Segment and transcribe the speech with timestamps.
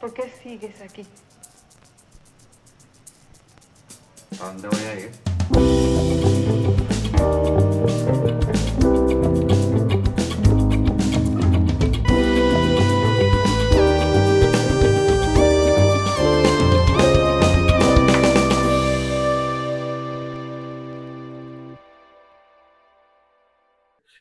[0.00, 1.06] ¿Por qué sigues aquí?
[4.40, 5.10] ¿A dónde voy a ir?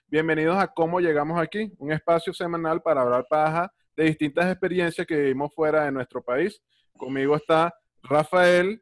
[0.10, 5.16] Bienvenidos a Cómo Llegamos Aquí, un espacio semanal para hablar paja de distintas experiencias que
[5.18, 6.62] vivimos fuera de nuestro país.
[6.98, 8.82] Conmigo está Rafael.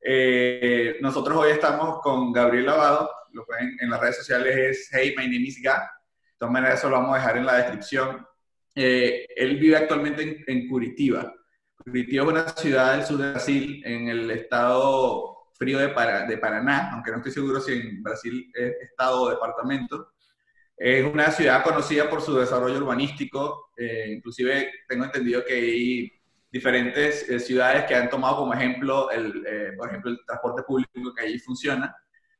[0.00, 5.14] Eh, nosotros hoy estamos con Gabriel Lavado, lo pueden en las redes sociales es Hey,
[5.16, 5.78] my name is Ga.
[5.78, 8.26] De todas maneras, eso lo vamos a dejar en la descripción.
[8.74, 11.32] Eh, él vive actualmente en, Curitiba.
[11.76, 16.36] Curitiba es una ciudad del sur de Brasil, en el estado frío de, Para- de
[16.38, 20.14] Paraná, aunque no estoy seguro si en Brasil es estado o departamento.
[20.78, 26.18] Es una ciudad conocida por su desarrollo urbanístico, eh, inclusive tengo entendido que hay
[26.50, 31.14] diferentes eh, ciudades que han tomado como ejemplo, el, eh, por ejemplo, el transporte público
[31.14, 31.94] que allí funciona.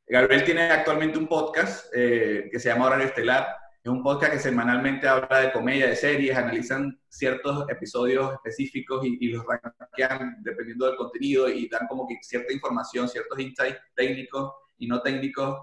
[0.07, 3.47] Gabriel tiene actualmente un podcast eh, que se llama Horario Estelar.
[3.83, 9.19] Es un podcast que semanalmente habla de comedia, de series, analizan ciertos episodios específicos y,
[9.21, 14.53] y los rankean dependiendo del contenido y dan como que cierta información, ciertos insights técnicos
[14.79, 15.59] y no técnicos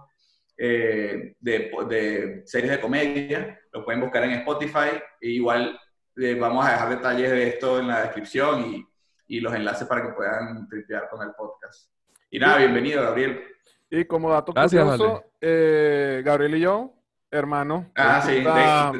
[0.58, 3.60] eh, de, de series de comedia.
[3.72, 5.00] Lo pueden buscar en Spotify.
[5.22, 5.80] E igual
[6.18, 8.88] eh, vamos a dejar detalles de esto en la descripción y,
[9.28, 11.92] y los enlaces para que puedan tripear con el podcast.
[12.30, 13.44] Y nada, bienvenido, Gabriel.
[13.90, 16.92] Y como dato Gracias, curioso, eh, Gabriel y yo,
[17.32, 18.42] hermanos, Ah, sí, de-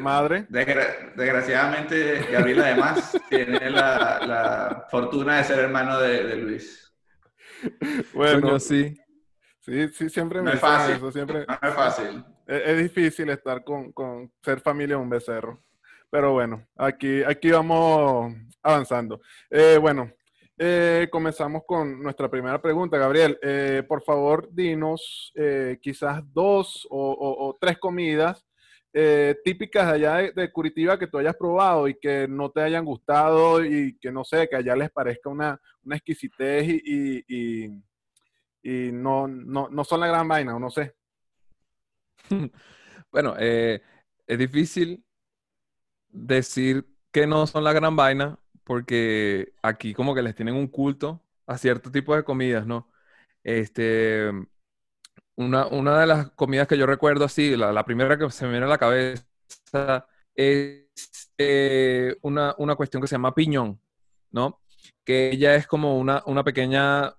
[0.00, 0.46] madre.
[0.48, 6.82] Desgra- desgraciadamente, Gabriel además tiene la, la fortuna de ser hermano de, de Luis.
[8.14, 8.96] Bueno, Coño, sí.
[9.66, 10.94] Sí, sí, siempre No me es dicen fácil.
[10.96, 11.46] eso, siempre.
[11.46, 12.24] No es fácil.
[12.46, 15.62] Es, es difícil estar con, con ser familia de un becerro.
[16.08, 19.20] Pero bueno, aquí, aquí vamos avanzando.
[19.50, 20.10] Eh, bueno,
[20.56, 22.96] eh, comenzamos con nuestra primera pregunta.
[22.96, 25.32] Gabriel, eh, por favor, dinos
[25.82, 28.42] quizás dos o, o- o tres comidas
[29.44, 32.82] típicas de allá de, de Curitiba que tú hayas probado y que no te hayan
[32.82, 37.82] gustado y que no sé, que allá les parezca una, una exquisitez y, y- y-
[38.66, 40.96] y no, no, no son la gran vaina, o no sé.
[43.12, 43.80] Bueno, eh,
[44.26, 45.02] es difícil
[46.08, 51.22] decir que no son la gran vaina porque aquí como que les tienen un culto
[51.46, 52.90] a cierto tipo de comidas, ¿no?
[53.44, 54.30] Este,
[55.36, 58.66] una, una de las comidas que yo recuerdo así, la, primera que se me viene
[58.66, 59.24] a la cabeza
[60.34, 60.86] es
[61.38, 63.80] eh, una, una cuestión que se llama piñón,
[64.30, 64.60] ¿no?
[65.04, 67.14] Que ella es como una, una pequeña,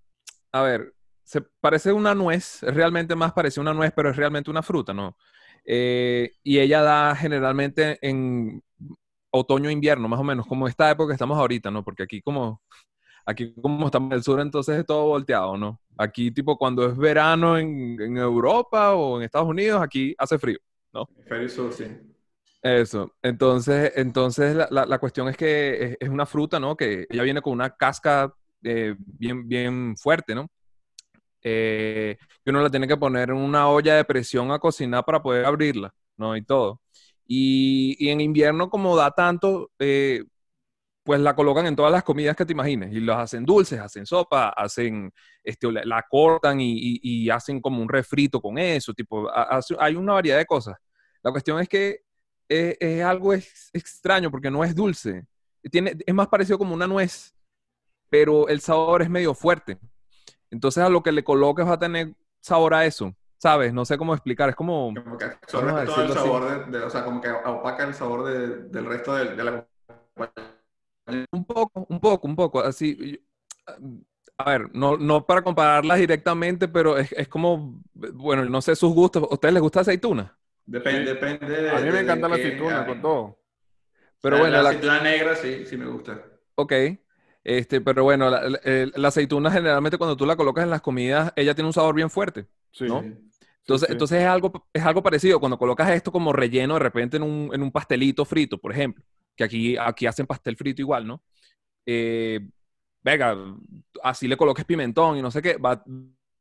[0.52, 0.94] a ver,
[1.28, 5.18] se parece una nuez, realmente más parece una nuez, pero es realmente una fruta, ¿no?
[5.66, 8.64] Eh, y ella da generalmente en
[9.32, 11.84] otoño invierno, más o menos, como esta época que estamos ahorita, ¿no?
[11.84, 12.62] Porque aquí como,
[13.26, 15.82] aquí como estamos en el sur, entonces es todo volteado, ¿no?
[15.98, 20.60] Aquí tipo cuando es verano en, en Europa o en Estados Unidos, aquí hace frío.
[21.16, 21.86] Hemisferio sur, sí.
[22.62, 23.16] Eso.
[23.22, 26.76] Entonces, entonces la, la- la cuestión es que es, es una fruta, ¿no?
[26.76, 28.34] Que ella viene con una casca
[28.64, 30.48] eh, bien, bien fuerte, ¿no?
[31.50, 35.22] Eh, que uno la tiene que poner en una olla de presión a cocinar para
[35.22, 36.36] poder abrirla, ¿no?
[36.36, 36.82] Y todo.
[37.26, 40.24] Y, en invierno, como da tanto, eh,
[41.04, 42.94] pues la colocan en todas las comidas que te imagines.
[42.94, 45.12] Y las hacen dulces, hacen sopa, hacen,
[45.44, 48.94] este, la, cortan y, hacen como un refrito con eso.
[48.94, 50.76] Tipo, ha- hace- hay una variedad de cosas.
[51.24, 52.00] La cuestión es que
[52.50, 55.26] es, es algo ex- extraño porque no es dulce.
[55.72, 57.34] Tiene, es más parecido como una nuez,
[58.10, 59.78] pero el sabor es medio fuerte.
[60.52, 63.74] Entonces a lo que le coloques va a tener sabor a eso, ¿sabes?
[63.74, 64.50] No sé cómo explicar.
[64.50, 64.94] Es como...
[65.04, 65.40] Como que a
[65.86, 69.16] todo el sabor, de, de- o sea, como que opaca el sabor de- del resto
[69.16, 69.68] de, de la...
[71.32, 72.60] Un poco, un poco, un poco.
[72.62, 73.18] Así, yo-
[74.38, 78.94] a ver, no, no para compararlas directamente, pero es, es como, bueno, no sé sus
[78.94, 79.24] gustos.
[79.24, 80.38] ¿A ustedes les gusta aceituna?
[80.66, 81.70] Depende, depende de...
[81.72, 83.40] A mí me encanta la aceituna con todo.
[84.22, 86.24] Pero la, bueno, la la- aceituna negra sí, sí me gusta.
[86.56, 86.74] Ok.
[87.48, 88.60] Este, pero bueno, la, la-
[88.96, 92.10] la aceituna generalmente cuando tú la colocas en las comidas, ella tiene un sabor bien
[92.10, 92.48] fuerte.
[92.72, 92.86] Sí.
[92.88, 93.00] ¿No?
[93.62, 93.94] Entonces, sí.
[93.94, 95.40] entonces es algo, es algo parecido.
[95.40, 99.04] Cuando colocas esto como relleno de repente en un, en un pastelito frito, por ejemplo,
[99.36, 101.24] que aquí, aquí hacen pastel frito igual, ¿no?
[101.86, 102.42] Eh,
[103.04, 103.36] venga,
[104.04, 105.84] así le coloques pimentón y no sé qué, va,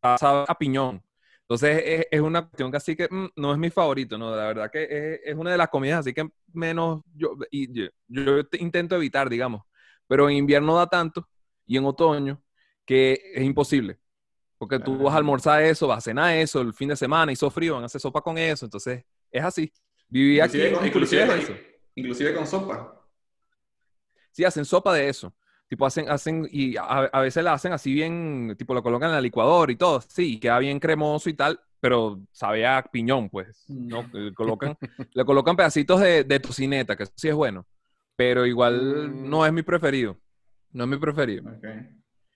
[0.04, 1.02] va a saber a piñón.
[1.42, 4.34] Entonces es, es una cuestión que así que mm, no es mi favorito, ¿no?
[4.34, 7.88] La verdad que es, es una de las comidas así que menos yo, y yo,
[8.08, 9.62] yo te- intento evitar, digamos.
[10.08, 11.28] Pero en invierno da tanto
[11.66, 12.42] y en otoño
[12.84, 13.98] que es imposible.
[14.58, 17.50] Porque tú vas a almorzar eso, vas a cenar eso, el fin de semana hizo
[17.50, 18.64] frío, van a hacer sopa con eso.
[18.64, 19.72] Entonces, es así.
[20.08, 21.52] Viví aquí, Inclusive, con, inclusive inclusive, es eso.
[21.52, 21.60] con-
[21.96, 23.02] inclusive con sopa.
[24.32, 25.34] Sí, hacen sopa de eso.
[25.68, 29.16] Tipo, hacen, hacen, y a, a veces la hacen así bien, tipo, lo colocan en
[29.16, 33.64] la licuadora y todo, sí, queda bien cremoso y tal, pero sabe a piñón, pues,
[33.68, 34.04] ¿no?
[34.04, 34.10] Mm.
[34.12, 34.76] Le colocan,
[35.12, 37.66] le colocan pedacitos de, de tocineta, que eso sí es bueno,
[38.16, 39.28] pero igual Mm.
[39.30, 40.18] no es mi preferido.
[40.72, 41.44] No es mi preferido.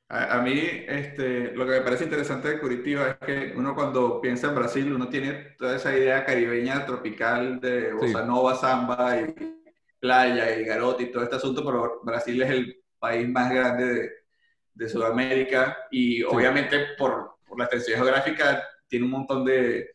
[0.09, 0.53] A, a mí,
[0.89, 4.93] este, lo que me parece interesante de Curitiba es que uno cuando piensa en Brasil,
[4.93, 9.35] uno tiene toda esa idea caribeña, tropical, de bossa nova, samba y
[10.01, 14.11] playa y garote y todo este asunto, pero Brasil es el país más grande de,
[14.75, 19.91] de Sudamérica y obviamente por, por la extensión geográfica tiene un montón de,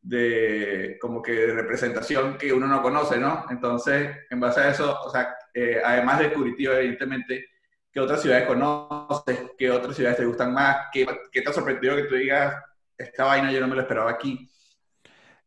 [0.00, 3.44] de como que de representación que uno no conoce, ¿no?
[3.50, 7.46] Entonces, en base a eso, o sea, eh, además de Curitiba, evidentemente,
[7.92, 9.40] ¿qué otras ciudades conoces?
[9.58, 10.86] ¿Qué otras ciudades te gustan más?
[10.92, 12.54] ¿Qué, qué te ha sorprendido que tú digas,
[12.96, 14.48] esta vaina yo no me lo esperaba aquí?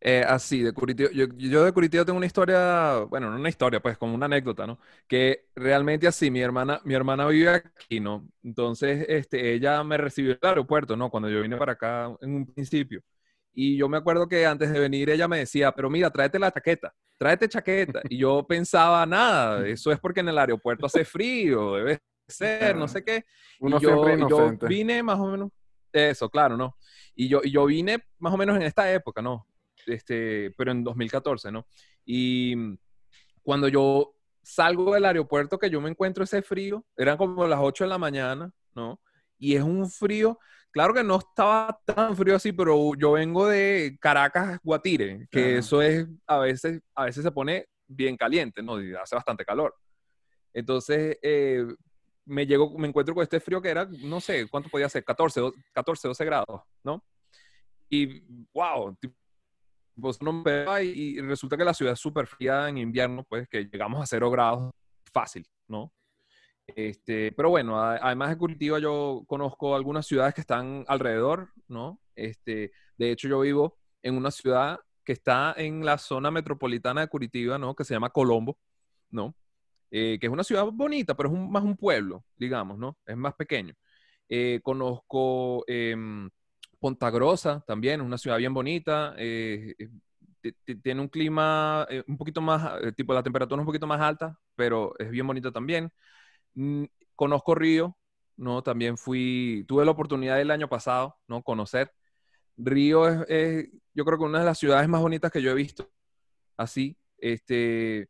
[0.03, 1.11] Eh, así, de Curitiba.
[1.13, 4.65] Yo, yo de Curitiba tengo una historia, bueno, no una historia, pues como una anécdota,
[4.65, 4.79] ¿no?
[5.07, 8.27] Que realmente así, mi hermana, mi hermana vive aquí, ¿no?
[8.43, 11.11] Entonces, este, ella me recibió en el aeropuerto, ¿no?
[11.11, 13.03] Cuando yo vine para acá en un principio.
[13.53, 16.51] Y yo me acuerdo que antes de venir ella me decía, pero mira, tráete la
[16.51, 18.01] chaqueta, tráete chaqueta.
[18.09, 22.87] Y yo pensaba, nada, eso es porque en el aeropuerto hace frío, debe ser, no
[22.87, 23.25] sé qué.
[23.59, 25.49] Uno y yo, yo vine más o menos,
[25.91, 26.77] eso, claro, ¿no?
[27.15, 29.45] Y yo, y yo vine más o menos en esta época, ¿no?
[29.85, 31.67] Este, pero en 2014, ¿no?
[32.05, 32.55] Y
[33.41, 37.83] cuando yo salgo del aeropuerto, que yo me encuentro ese frío, eran como las 8
[37.83, 38.99] de la mañana, ¿no?
[39.37, 40.39] Y es un frío,
[40.71, 45.59] claro que no estaba tan frío así, pero yo vengo de Caracas, Guatire, que Ajá.
[45.59, 48.81] eso es, a veces, a veces se pone bien caliente, ¿no?
[48.81, 49.75] Y hace bastante calor.
[50.53, 51.65] Entonces, eh,
[52.25, 55.03] me llego, me encuentro con este frío que era, no sé, ¿cuánto podía ser?
[55.03, 57.03] 14, do- 14 12 grados, ¿no?
[57.89, 58.21] Y,
[58.53, 59.15] wow, tipo,
[60.21, 63.65] no me y, y resulta que la ciudad es súper fría en invierno, pues que
[63.65, 64.71] llegamos a 0 grados
[65.13, 65.91] fácil, ¿no?
[66.67, 71.99] Este, pero bueno, a- además de Curitiba yo conozco algunas ciudades que están alrededor, ¿no?
[72.15, 77.07] Este, de hecho yo vivo en una ciudad que está en la zona metropolitana de
[77.07, 77.75] Curitiba, ¿no?
[77.75, 78.57] Que se llama Colombo,
[79.09, 79.35] ¿no?
[79.91, 82.97] Eh, que es una ciudad bonita, pero es un- más un pueblo, digamos, ¿no?
[83.05, 83.73] Es más pequeño.
[84.29, 86.29] Eh, conozco em,
[86.79, 89.13] Ponta Grossa también, es una ciudad bien bonita.
[89.17, 89.89] eh, eh,
[90.41, 93.65] ti- ti- tiene un clima eh, un poquito más, eh, tipo la temperatura es un
[93.67, 95.91] poquito más alta, pero es bien bonita también.
[96.55, 97.97] Mm, conozco Río,
[98.37, 98.61] ¿no?
[98.63, 101.43] También fui, tuve la oportunidad el año pasado, ¿no?
[101.43, 101.91] Conocer.
[102.57, 105.55] Río es, es, yo creo que una de las ciudades más bonitas que yo he
[105.55, 105.89] visto,
[106.57, 108.09] así, este,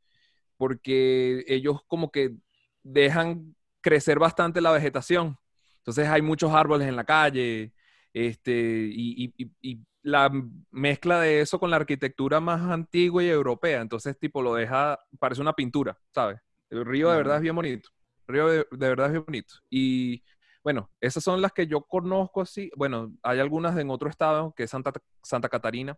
[0.57, 2.35] porque ellos como que
[2.83, 5.37] dejan crecer bastante la vegetación.
[5.79, 7.73] Entonces hay muchos árboles en la calle,
[8.13, 8.51] este,
[8.91, 10.31] y, y- y- y la
[10.71, 15.41] mezcla de eso con la arquitectura más antigua y europea, entonces tipo lo deja, parece
[15.41, 16.39] una pintura, ¿sabes?
[16.69, 17.89] El río de verdad es bien bonito.
[18.31, 19.55] Río de, de verdad es bonito.
[19.69, 20.23] Y
[20.63, 22.71] bueno, esas son las que yo conozco así.
[22.75, 24.93] Bueno, hay algunas en otro estado, que es Santa,
[25.23, 25.97] Santa Catarina.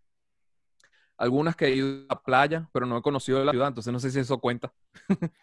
[1.17, 3.99] Algunas que he ido a la playa, pero no he conocido la ciudad, entonces no
[3.99, 4.73] sé si eso cuenta.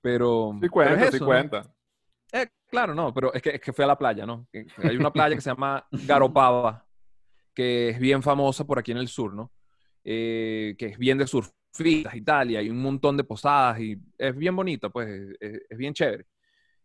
[0.00, 1.74] pero, Sí pero cuenta, es sí cuenta.
[2.32, 4.46] Eh, claro, no, pero es que, es que fui a la playa, ¿no?
[4.78, 6.86] Hay una playa que se llama Garopaba,
[7.54, 9.50] que es bien famosa por aquí en el sur, ¿no?
[10.04, 11.26] Eh, que es bien de
[11.80, 15.08] y tal, y hay un montón de posadas y es bien bonita, pues
[15.40, 16.26] es, bien chévere.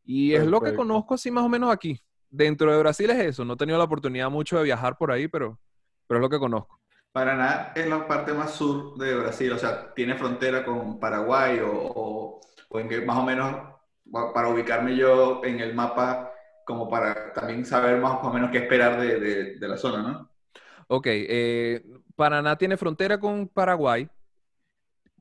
[0.05, 2.01] Y es lo que conozco así más o menos aquí.
[2.29, 5.27] Dentro de Brasil es eso, no he tenido la oportunidad mucho de viajar por ahí,
[5.27, 5.59] pero,
[6.07, 6.81] pero es lo que conozco.
[7.11, 11.71] Paraná es la parte más sur de Brasil, o sea, tiene frontera con Paraguay o,
[11.73, 13.55] o, o en que más o menos,
[14.11, 16.31] pa- para ubicarme yo en el mapa,
[16.65, 20.31] como para también saber más o menos qué esperar de, de- de la zona, ¿no?
[20.87, 21.83] Ok, eh,
[22.15, 24.09] Paraná tiene frontera con Paraguay,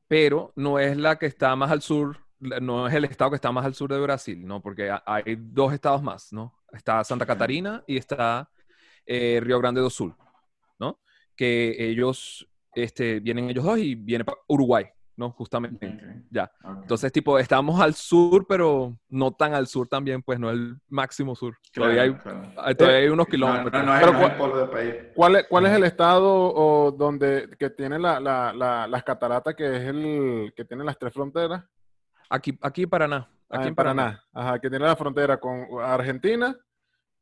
[0.09, 3.53] pero no es la que está más al sur, no es el estado que está
[3.53, 4.61] más al sur de Brasil, ¿no?
[4.63, 6.55] Porque ha- hay dos estados más, ¿no?
[6.73, 7.27] Está Santa.
[7.27, 8.49] Catarina y está
[9.07, 10.15] eh, Río Grande do Sul,
[10.79, 11.01] ¿no?
[11.37, 14.87] Que ellos, este, vienen ellos dos y viene Uruguay,
[15.17, 15.31] ¿no?
[15.33, 16.25] Justamente.
[16.31, 16.51] Ya.
[16.83, 21.35] Entonces, tipo, estamos al sur, pero no tan al sur también, pues no el máximo
[21.35, 21.57] sur.
[21.73, 22.53] Claro, todavía hay, claro.
[22.59, 23.73] hay- todavía hay unos No, kilómetros.
[23.73, 24.95] no, no es, Pero no polo país.
[25.15, 29.55] ¿Cuál es, cuál es el estado o donde que tiene la, la- la- las cataratas,
[29.55, 31.65] que es el que tiene las tres fronteras?
[32.29, 33.29] Aquí, aquí en Paraná.
[33.49, 34.23] Ah, Aquí en Paraná.
[34.33, 36.55] Ajá, que tiene la frontera con Argentina,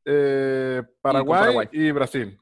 [0.05, 1.69] eh, Paraguay, Paraguay.
[1.73, 2.39] y Brasil.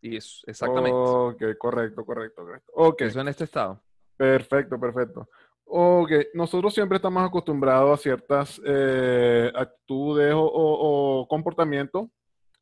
[0.00, 0.90] Y eso, exactamente.
[0.92, 2.72] Ok, correcto, correcto, correcto.
[2.74, 3.80] Ok, Eso en este estado.
[4.22, 5.28] Perfecto, perfecto.
[5.64, 12.08] Ok, nosotros siempre estamos acostumbrados a ciertas eh, actitudes o, comportamientos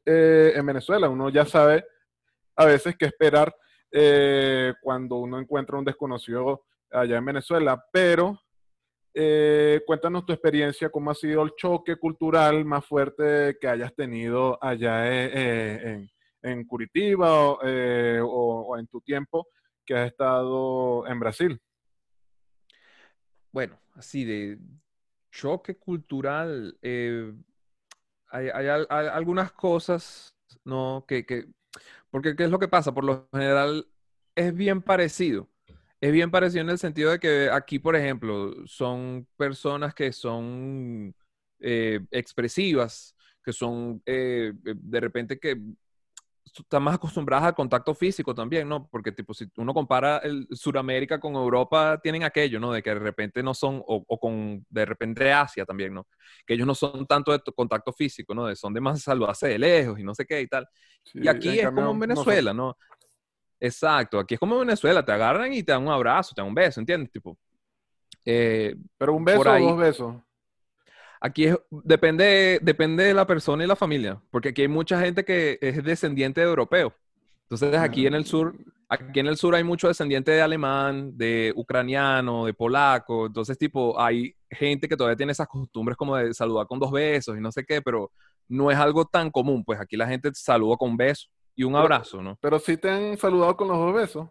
[0.07, 1.11] eh, en Venezuela.
[1.11, 1.85] Uno ya sabe
[2.57, 3.55] a veces qué esperar
[3.93, 8.41] eh, cuando uno encuentra un desconocido allá en Venezuela, pero
[9.87, 15.05] cuéntanos tu experiencia, cómo ha sido el choque cultural más fuerte que hayas tenido allá
[15.13, 16.09] en,
[16.67, 19.47] Curitiba o, en tu tiempo
[19.91, 21.61] que has estado en Brasil.
[23.51, 24.57] Bueno, así de
[25.33, 26.79] choque cultural,
[28.31, 31.05] hay, algunas cosas, ¿no?
[31.09, 31.49] Que, que,
[32.09, 32.95] porque ¿qué es lo que pasa?
[32.95, 33.89] Por lo general
[34.37, 35.49] es bien parecido
[36.01, 41.15] es bien parecido en el sentido de que aquí, por ejemplo, son personas que son
[41.59, 45.61] eh, expresivas, que son eh, eh, de repente que
[46.45, 48.89] están más acostumbradas al contacto físico también, ¿no?
[48.89, 52.73] Porque tipo, si uno compara el Suramérica con Europa, tienen aquello, ¿no?
[52.73, 56.07] De que de repente no son, o, con de repente Asia también, ¿no?
[56.47, 58.47] Que ellos no son tanto de contacto físico, ¿no?
[58.47, 60.69] De, son de más saludarse de lejos y no sé qué y tal.
[61.15, 62.77] y aquí es como en Venezuela, ¿no?
[63.59, 66.49] Exacto, aquí es como en Venezuela, te agarran y te dan un abrazo, te dan
[66.49, 67.11] un beso, ¿entiendes?
[67.11, 67.37] Tipo,
[68.25, 70.17] eh, Pero un beso o dos besos.
[71.21, 75.25] Aquí es, depende, depende de la persona y la familia, porque aquí hay mucha gente
[75.25, 76.95] que es descendiente de europeo.
[77.43, 78.55] Entonces aquí en el sur,
[78.89, 83.27] aquí en el sur hay mucho descendiente de alemán, de ucraniano, de polaco.
[83.27, 87.37] Entonces, tipo, hay gente que todavía tiene esas costumbres como de saludar con dos besos
[87.37, 88.13] y no sé qué, pero
[88.49, 89.65] no es algo tan común.
[89.65, 92.39] Pues aquí la gente saluda con besos y un abrazo, ¿no?
[92.41, 94.29] Pero sí te han saludado con los dos besos.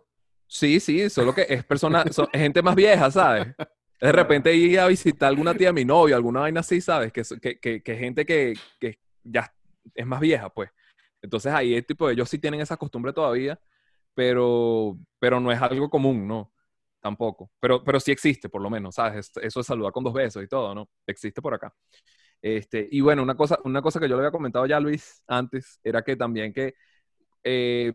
[0.47, 3.47] Sí, sí, solo que es persona, es gente más vieja, ¿sabes?
[3.99, 7.11] De repente ir a visitar alguna tía de mi novio, alguna vaina así, ¿sabes?
[7.11, 7.23] Que,
[7.59, 9.53] que, que, gente que, que, ya
[9.93, 10.69] es más vieja, pues.
[11.21, 13.59] Entonces ahí es tipo, ellos sí tienen esa costumbre todavía,
[14.13, 16.53] pero, pero no es algo común, ¿no?
[17.01, 17.51] Tampoco.
[17.59, 19.31] Pero, pero sí existe, por lo menos, ¿sabes?
[19.41, 20.89] Eso de saludar con dos besos y todo, ¿no?
[21.05, 21.73] Existe por acá.
[22.41, 25.23] Este, y bueno, una cosa, una cosa que yo le había comentado ya a Luis
[25.27, 26.75] antes era que también que
[27.43, 27.93] eh,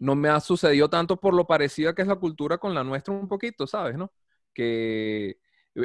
[0.00, 3.14] no me ha sucedido tanto por lo parecida que es la cultura con la nuestra
[3.14, 3.96] un poquito, ¿sabes?
[3.96, 4.12] ¿No?
[4.58, 5.36] Que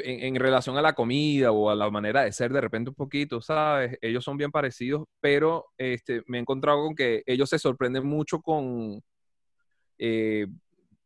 [0.02, 3.42] en, relación a la comida o a la manera de ser de repente un poquito,
[3.42, 3.98] ¿sabes?
[4.02, 8.42] Ellos son bien parecidos, pero este, me he encontrado con que ellos se sorprenden mucho
[8.42, 9.02] con
[10.00, 10.48] eh,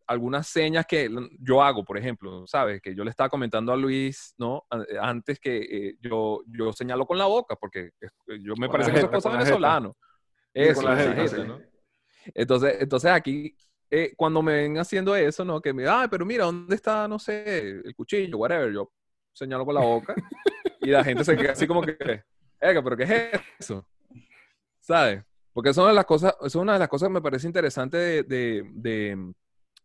[0.07, 1.09] algunas señas que
[1.39, 2.81] yo hago, por ejemplo, ¿sabes?
[2.81, 4.65] Que yo le estaba comentando a Luis, ¿no?
[5.01, 7.91] Antes que eh, yo, yo señalo con la boca, porque
[8.39, 9.97] yo me parece que eso es cosa venezolano.
[10.53, 11.59] Eso, ¿no?
[12.33, 13.55] Entonces, entonces aquí,
[13.89, 15.61] eh, cuando me ven haciendo eso, ¿no?
[15.61, 18.73] Que me, ah, pero mira, ¿dónde está, no sé, el cuchillo, whatever?
[18.73, 18.91] Yo
[19.33, 20.15] señalo con la boca
[20.81, 21.93] y la gente se queda así como que,
[22.59, 23.87] pero ¿qué es eso?
[24.79, 25.23] ¿Sabes?
[25.53, 27.47] Porque eso es una de las cosas, es una de las cosas que me parece
[27.47, 29.33] interesante de, de, de,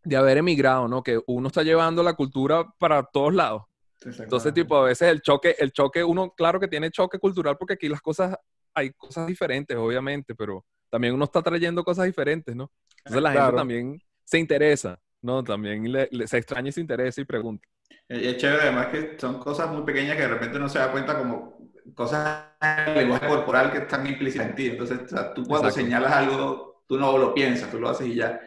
[0.04, 1.02] de haber emigrado, ¿no?
[1.02, 3.62] Que uno está llevando la cultura para todos lados.
[4.04, 7.74] Entonces, tipo, a veces el choque, el choque, uno, claro que tiene choque cultural porque
[7.74, 8.36] aquí las cosas
[8.74, 12.70] hay cosas diferentes, obviamente, pero también uno está trayendo cosas diferentes, ¿no?
[13.04, 15.42] Entonces la gente también se interesa, ¿no?
[15.42, 15.84] También
[16.26, 17.66] se extraña y se interesa y pregunta.
[18.08, 20.90] Y es chévere además que son cosas muy pequeñas que de repente no se da
[20.90, 21.58] cuenta como
[21.94, 22.44] cosas
[22.86, 24.66] del lenguaje corporal que están implícitas en ti.
[24.68, 25.00] Entonces,
[25.34, 28.40] tú cuando señalas algo, tú no lo piensas, tú lo haces y ya.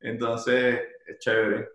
[0.00, 1.68] Entonces, es chévere.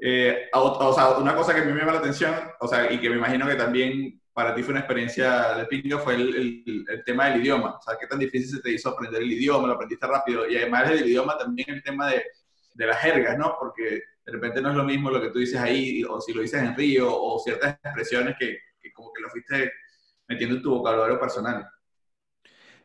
[0.00, 3.00] Eh, o, sea, una cosa que a mí me llama la atención, o sea, y
[3.00, 7.04] que me imagino que también para ti fue una experiencia de pingo fue el, el,
[7.04, 7.76] tema del idioma.
[7.78, 10.50] O sea, qué tan difícil se te hizo aprender el idioma, lo aprendiste rápido.
[10.50, 12.24] Y además del idioma también el tema de,
[12.74, 13.56] de las jergas, ¿no?
[13.58, 16.42] Porque de repente no es lo mismo lo que tú dices ahí, o si lo
[16.42, 19.72] dices en Río, o ciertas expresiones que, que como que lo fuiste
[20.26, 21.70] metiendo en tu vocabulario personal.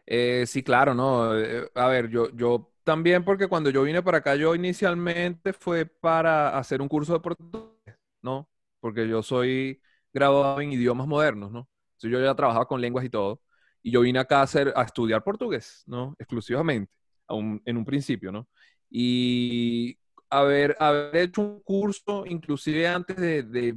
[0.05, 1.35] Eh, sí, claro, ¿no?
[1.35, 5.87] Eh, a ver, yo, yo también, porque cuando yo vine para acá, yo inicialmente fue
[5.87, 8.47] para hacer un curso de portugués, ¿no?
[8.79, 9.81] Porque yo soy
[10.13, 11.67] graduado en idiomas modernos, ¿no?
[11.91, 13.41] Entonces yo ya trabajaba con lenguas y todo.
[13.81, 16.15] Y yo vine acá a, hacer, a estudiar portugués, ¿no?
[16.19, 16.91] Exclusivamente,
[17.29, 18.47] en un principio, ¿no?
[18.89, 19.97] Y
[20.29, 23.75] haber, haber hecho un curso, inclusive antes de,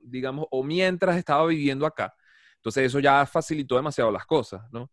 [0.00, 2.14] digamos, o mientras estaba viviendo acá.
[2.56, 4.90] Entonces eso ya facilitó demasiado las cosas, ¿no?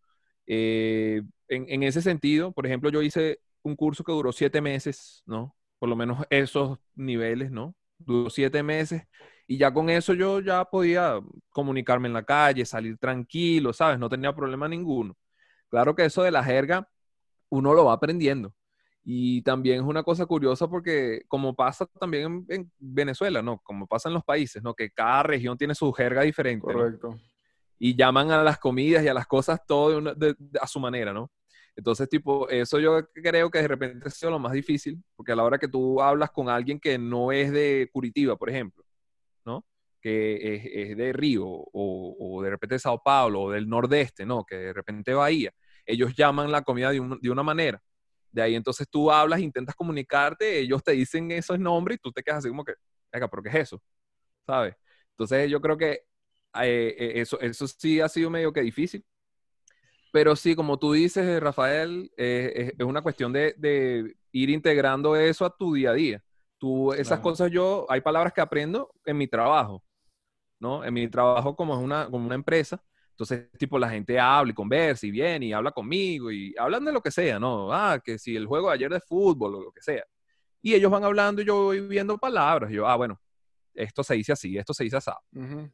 [0.47, 5.23] Eh, en, en, ese sentido, por ejemplo, yo hice un curso que duró siete meses,
[5.25, 5.55] ¿no?
[5.79, 7.75] Por lo menos esos niveles, ¿no?
[7.97, 9.03] Duró siete meses
[9.47, 13.99] y ya con eso yo ya podía comunicarme en la calle, salir tranquilo, ¿sabes?
[13.99, 15.15] No tenía problema ninguno.
[15.69, 16.89] Claro que eso de la jerga,
[17.49, 18.53] uno lo va aprendiendo.
[19.03, 23.59] Y también es una cosa curiosa porque como pasa también en, Venezuela, ¿no?
[23.59, 24.73] Como pasa en los países, ¿no?
[24.73, 26.65] Que cada región tiene su jerga diferente.
[26.65, 27.15] Correcto.
[27.77, 30.01] Y llaman a las comidas y a las cosas todo
[30.59, 31.29] a su manera, ¿no?
[31.75, 35.43] Entonces, tipo, eso yo creo que de repente es lo más difícil, porque a la
[35.43, 38.84] hora que tú hablas con alguien que no es de Curitiba, por ejemplo,
[40.05, 44.45] que es, de Río o, de repente de Sao Paulo o del nordeste, ¿no?
[44.45, 45.51] Que de repente Bahía.
[45.83, 47.81] Ellos llaman la comida de, una manera.
[48.31, 52.21] De ahí entonces tú hablas, intentas comunicarte, ellos te dicen esos nombres y tú te
[52.21, 52.73] quedas así como que,
[53.11, 53.81] venga, ¿pero qué es eso?
[54.45, 54.75] ¿Sabes?
[55.09, 55.89] Entonces yo creo que
[56.61, 59.03] eh, eh, eso, eso sí ha sido medio que difícil.
[60.11, 65.45] Pero sí, como tú dices, Rafael, eh, es, una cuestión de, de, ir integrando eso
[65.45, 66.23] a tu día a día.
[66.59, 69.83] Tú, esas cosas yo, hay palabras que aprendo en mi trabajo,
[70.59, 70.83] ¿no?
[70.83, 72.81] En mi trabajo como es una, como una empresa,
[73.15, 76.91] entonces, tipo, la gente habla y conversa y viene y habla conmigo y hablan de
[76.91, 77.71] lo que sea, ¿no?
[77.71, 80.03] Ah, que si el juego de ayer de fútbol o lo que sea.
[80.61, 82.69] Y ellos van hablando y yo voy viendo palabras.
[82.71, 83.17] Y yo, ah, bueno,
[83.73, 85.11] esto se dice así, esto se dice así.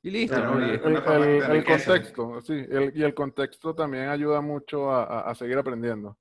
[0.04, 0.60] Y listo, ¿no?
[0.60, 6.16] el, el, contexto, sí, y el contexto también ayuda mucho a, a, seguir aprendiendo.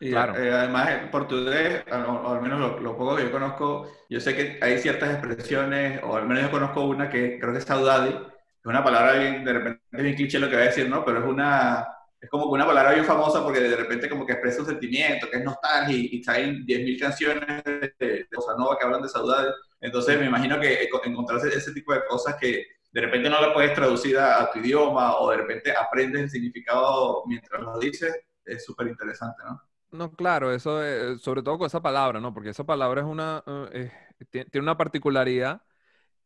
[0.00, 0.36] Y claro.
[0.36, 4.36] Eh, además, en portugués, o, al menos lo, lo, poco que yo conozco, yo sé
[4.36, 8.10] que hay ciertas expresiones, o al menos yo conozco una que creo que es saudade,
[8.10, 11.04] es una palabra bien, de repente es bien cliché lo que voy a decir, ¿no?
[11.04, 11.86] Pero es una,
[12.20, 15.38] es como una palabra bien famosa porque de repente como que expresa un sentimiento, que
[15.38, 19.52] es nostalgia y, y traen 10.000 canciones de, de Bossa Nova que hablan de saudade.
[19.80, 23.74] Entonces me imagino que encontrarse ese tipo de cosas que de repente no lo puedes
[23.74, 28.86] traducir a, tu idioma o de repente aprendes el significado mientras lo dices, es súper
[28.86, 29.60] interesante, ¿no?
[29.90, 30.80] No, claro, eso
[31.18, 32.34] sobre todo con esa palabra, ¿no?
[32.34, 33.90] Porque esa palabra es una, eh,
[34.30, 35.62] tiene una particularidad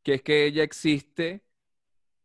[0.02, 1.45] que es que ella existe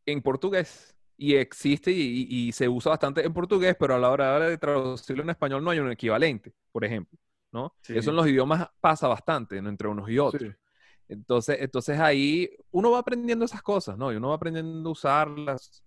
[0.05, 4.57] en portugués y existe y, se usa bastante en portugués, pero a la hora de
[4.57, 7.17] traducirlo en español no hay un equivalente, por ejemplo,
[7.51, 7.73] ¿no?
[7.87, 10.53] Eso en los idiomas pasa bastante, entre unos y otros.
[11.07, 14.11] Entonces, entonces ahí uno va aprendiendo esas cosas, ¿no?
[14.11, 15.83] Y uno va aprendiendo a usarlas.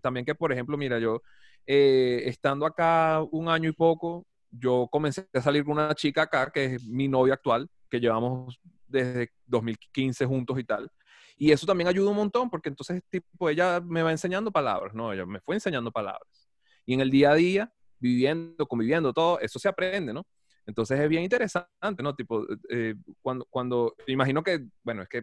[0.00, 1.22] También, que, por ejemplo, mira, yo
[1.66, 6.50] eh, estando acá un año y poco, yo comencé a salir con una chica acá,
[6.50, 10.90] que es mi novia actual, que llevamos desde 2015 juntos y tal.
[11.36, 15.12] Y eso también ayuda un montón porque entonces tipo ella me va enseñando palabras, ¿no?
[15.12, 16.48] Ella me fue enseñando palabras.
[16.86, 20.26] Y en el día a día, viviendo, conviviendo, todo, eso se aprende, ¿no?
[20.64, 22.14] Entonces es bien interesante, ¿no?
[22.14, 25.22] Tipo, eh, cuando, cuando, imagino que, bueno, es que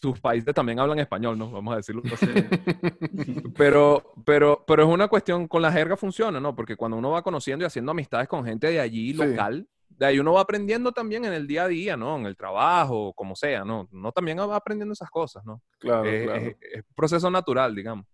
[0.00, 1.50] sus países también hablan español, ¿no?
[1.50, 2.26] Vamos a decirlo así.
[3.56, 6.54] pero, pero, pero es una cuestión, con la jerga funciona, ¿no?
[6.54, 10.18] Porque cuando uno va conociendo y haciendo amistades con gente de allí, local, de ahí
[10.18, 12.16] uno va aprendiendo también en el día a día, ¿no?
[12.16, 13.88] En el trabajo, como sea, ¿no?
[13.92, 15.62] Uno también va aprendiendo esas cosas, ¿no?
[15.78, 16.34] Claro, claro.
[16.36, 18.06] Es, es, proceso natural, digamos.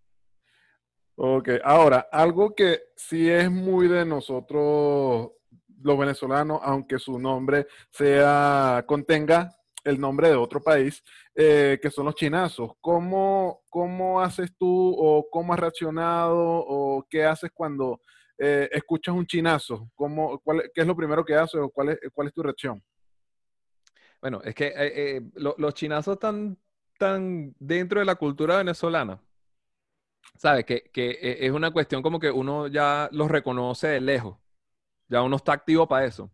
[1.17, 5.33] Ok, ahora, algo que sí es muy de nosotros
[5.83, 9.58] los venezolanos, aunque su nombre sea, contenga
[9.89, 11.03] el nombre de otro país,
[11.35, 12.73] eh, que son los chinazos.
[12.81, 18.01] ¿Cómo, ¿Cómo haces tú o cómo has reaccionado o qué haces cuando
[18.37, 19.91] eh, escuchas un chinazo?
[19.95, 22.83] ¿Cómo, cuál, ¿Qué es lo primero que haces o cuál es, cuál es tu reacción?
[24.21, 26.59] Bueno, es que eh, los chinazos están
[26.99, 29.21] tan dentro de la cultura venezolana.
[30.37, 30.65] ¿Sabes?
[30.65, 34.37] Que, que es una cuestión como que uno ya los reconoce de lejos.
[35.09, 36.31] Ya uno está activo para eso.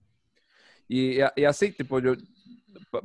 [0.89, 2.15] Y, y, así, tipo, yo,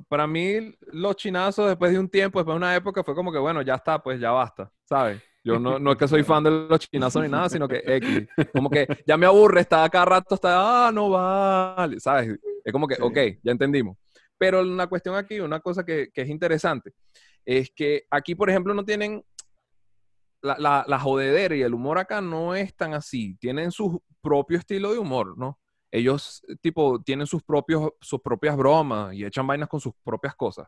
[0.08, 3.40] para mí los chinazos después de un tiempo, después de una época, fue como que,
[3.40, 5.22] bueno, ya está, pues ya basta, ¿sabes?
[5.44, 8.28] Yo no, no es que soy fan de los chinazos ni nada, sino que X.
[8.54, 12.38] Como que ya me aburre, está cada rato, está, ah, no vale, ¿sabes?
[12.64, 13.98] Es como que, ok, ya entendimos.
[14.38, 16.94] Pero una cuestión aquí, una cosa que, que, es interesante,
[17.46, 19.24] es que aquí, por ejemplo, no tienen
[20.42, 23.36] la, la, la jodedera y el humor acá no es tan así.
[23.36, 25.58] Tienen su propio estilo de humor, ¿no?
[25.92, 30.68] Ellos, tipo, tienen sus, propios, sus propias bromas y echan vainas con sus propias cosas.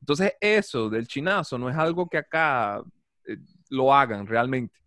[0.00, 2.82] Entonces, eso del chinazo no es algo que acá
[3.26, 3.36] eh,
[3.70, 4.78] lo hagan realmente.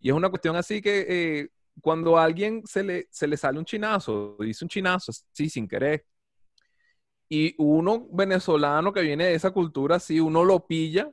[0.00, 1.48] Y es una cuestión así que eh,
[1.80, 5.68] cuando a alguien se le, se le sale un chinazo, dice un chinazo, sí, sin
[5.68, 6.04] querer,
[7.28, 11.10] y uno venezolano que viene de esa cultura, sí, uno lo pilla,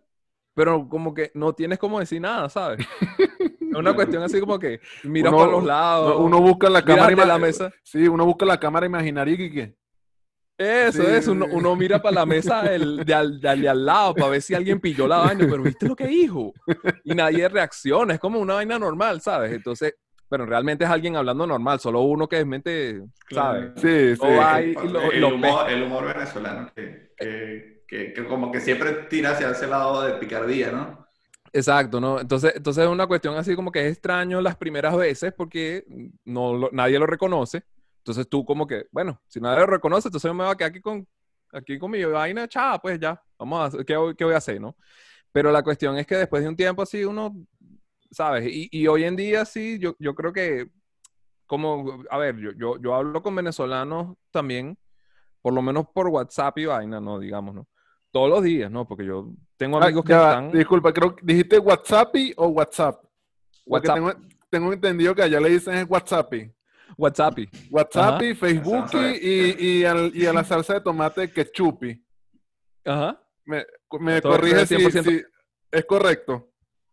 [0.53, 2.85] pero como que no tienes como decir nada, ¿sabes?
[3.69, 6.17] Es una cuestión así como que mira por los lados.
[6.19, 7.71] Uno busca la cámara la mesa.
[7.83, 9.75] Sí, uno busca la cámara imaginaria y que
[10.59, 14.31] eso es, uno, uno, mira para la mesa del, de, al, de, al, lado para
[14.31, 16.53] ver si alguien pilló la vaina, pero ¿viste lo que dijo?
[17.05, 19.53] Y nadie reacciona, es como una vaina normal, ¿sabes?
[19.53, 19.95] Entonces,
[20.27, 23.01] pero realmente es alguien hablando normal, solo uno que es mente,
[23.31, 23.71] ¿sabes?
[23.77, 24.21] Sí, sí.
[24.21, 29.65] el, el, humor, el, humor, venezolano que, que, que, como que siempre tira hacia ese
[29.65, 31.08] lado de picardía, ¿no?
[31.51, 32.19] Exacto, ¿no?
[32.19, 35.83] Entonces, entonces es una cuestión así como que es extraño las primeras veces porque
[36.25, 37.63] no nadie lo reconoce.
[37.97, 40.69] Entonces tú como que, bueno, si nadie lo reconoce, entonces yo me voy a quedar
[40.71, 41.07] aquí con,
[41.51, 44.75] aquí con mi vaina chava, pues ya, vamos a ¿qué, ¿qué, voy a hacer, no?
[45.31, 47.35] Pero la cuestión es que después de un tiempo así uno,
[48.11, 48.47] ¿sabes?
[48.51, 50.69] Y, y hoy en día sí, yo, yo creo que,
[51.47, 54.77] como, a ver, yo, yo, yo hablo con venezolanos también,
[55.43, 57.19] por lo menos por WhatsApp y vaina, ¿no?
[57.19, 57.68] Digamos, ¿no?
[58.11, 58.87] Todos los días, ¿no?
[58.87, 60.51] Porque yo tengo ah, amigos que están...
[60.51, 63.03] Disculpa, creo que dijiste WhatsApp o WhatsApp.
[63.65, 63.95] WhatsApp.
[63.95, 64.13] Tengo,
[64.49, 66.33] tengo, entendido que allá le dicen WhatsApp.
[66.97, 67.37] WhatsApp.
[67.69, 68.89] WhatsApp, Facebook
[69.21, 71.83] y, y, al, y, a la salsa de tomate ketchup.
[72.83, 73.21] Ajá.
[73.45, 73.65] Me,
[73.99, 75.21] me corrige si,
[75.71, 76.47] Es correcto.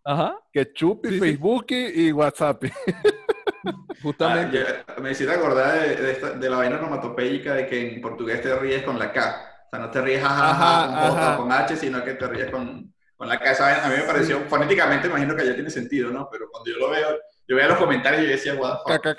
[0.04, 1.20] Ajá, Que Chupi, Sí, sí.
[1.20, 2.62] Facebook y WhatsApp.
[4.02, 4.62] justamente.
[4.62, 8.00] Ah, ya- me hiciste acordar de, de, esta- de la vaina onomatopéyica de que en
[8.00, 9.55] portugués te ríes con la K.
[9.76, 11.34] Sea, no te ríes Ajá, con ajá.
[11.34, 14.40] o con H, sino que te ríes con, con la vaina a mí me pareció,
[14.48, 16.28] fonéticamente imagino que ya tiene sentido, ¿no?
[16.30, 17.08] Pero cuando yo lo veo,
[17.48, 19.16] yo veía los comentarios y yo decía, what the fuck.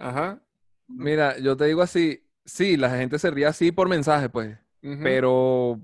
[0.00, 0.38] Ajá.
[0.86, 4.56] Mira, yo te digo así, sí, la gente se ríe así por mensaje, pues,
[5.02, 5.80] pero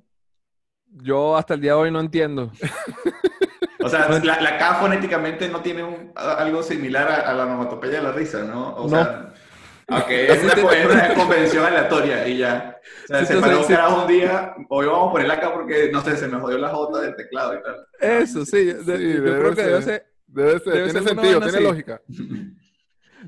[0.93, 2.53] yo hasta el día de hoy no entiendo.
[3.83, 7.99] O sea, la, la K fonéticamente no tiene un- algo similar a, a la onomatopeya
[7.99, 8.75] de la risa, ¿no?
[8.75, 8.89] O No.
[8.91, 9.30] sea,
[9.91, 12.79] aunque es una, Así una convención aleatoria y ya.
[13.05, 13.75] O sea, Sí, se paró un sí.
[13.75, 17.01] un día, hoy vamos a ponerla acá porque, no sé, se me jodió la J
[17.01, 17.87] del teclado y tal.
[18.01, 19.85] Eso, sí, de- Sí, yo debe creo que debe ser.
[19.85, 21.65] ser, Debe ser, debe tiene ser sentido, tiene así.
[21.65, 22.03] lógica.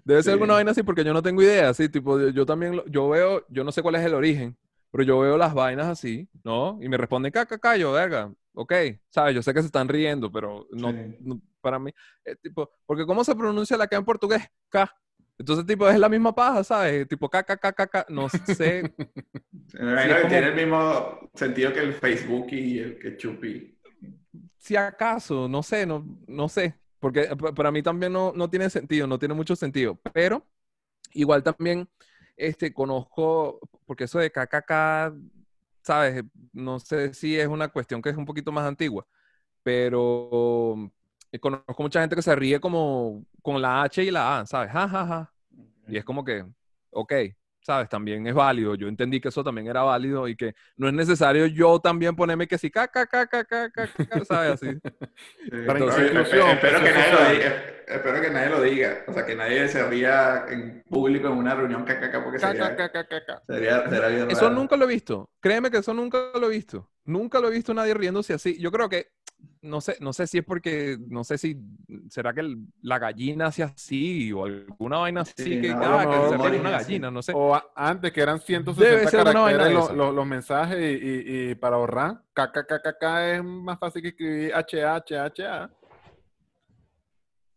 [0.04, 0.30] debe ser Sí.
[0.30, 3.08] alguna vaina así porque yo no tengo idea, sí, tipo, yo, yo también, lo- yo
[3.08, 4.56] veo, yo no sé cuál es el origen,
[4.90, 6.78] pero yo veo las vainas así, ¿no?
[6.80, 8.72] Y me responden, caca, ca, yo, verga, ok,
[9.10, 9.34] ¿sabes?
[9.34, 11.16] Yo sé que se están riendo, pero no, Sí.
[11.20, 11.92] no- para mí,
[12.24, 14.42] eh, tipo, porque ¿cómo se pronuncia la K en portugués?
[14.68, 14.92] K.
[15.42, 17.08] Entonces, tipo, es la misma paja, ¿sabes?
[17.08, 18.94] Tipo, K, K, K, no sé,
[19.72, 23.76] que como- tiene el mismo sentido que el Facebook y el que Chupi.
[24.58, 28.70] si acaso, no sé, no, no sé, porque pa- para mí también no, no tiene
[28.70, 30.46] sentido, no tiene mucho sentido, pero
[31.14, 31.88] igual también
[32.36, 35.14] este, conozco, porque eso de KKK,
[35.82, 39.06] sabes, no sé si es una cuestión que es un poquito más antigua,
[39.64, 40.76] pero
[41.32, 44.72] eh, conozco mucha gente que se ríe como con la H y la A, ¿sabes?
[44.72, 45.31] Ja, ja, ja.
[45.92, 46.42] Y es como que,
[46.90, 47.12] ok,
[47.60, 47.90] ¿sabes?
[47.90, 48.74] También es válido.
[48.76, 52.48] Yo entendí que eso también era válido y que no es necesario yo también ponerme
[52.48, 54.52] que sí, ca, ca, ca, ca, ca, ca, ca, ¿sabes?
[54.52, 54.70] Así.
[54.70, 55.50] Sí.
[55.66, 57.54] Para inclusión, espe- espero, que nadie lo diga,
[57.86, 59.04] espero que nadie lo diga.
[59.06, 62.74] O sea, que nadie se ría en público en una reunión cacaca porque Ca, sería,
[62.74, 63.42] ca, ca, ca, ca.
[63.46, 65.28] sería, sería bien Eso nunca lo he visto.
[65.40, 66.90] Créeme que eso nunca lo he visto.
[67.04, 68.58] Nunca lo he visto nadie riéndose así.
[68.58, 69.08] Yo creo que,
[69.62, 71.56] no sé, no sé si es porque, no sé si,
[72.10, 76.04] será que el- la gallina hace así o alguna vaina así Sí, que, no, ah,
[76.04, 77.32] que se como una gallina, no sé.
[77.34, 80.26] O a- antes que eran Debe 160 ser una vaina caracteres de los, los- los
[80.26, 85.70] mensajes y, y- y para ahorrar, KKKK es más fácil que escribir HHHA.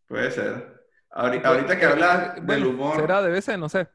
[0.07, 0.75] Puede ser.
[1.11, 2.95] Ahorita, ahorita que hablas del Pues, Bueno, humor.
[2.97, 3.87] será, debe ser, no sé.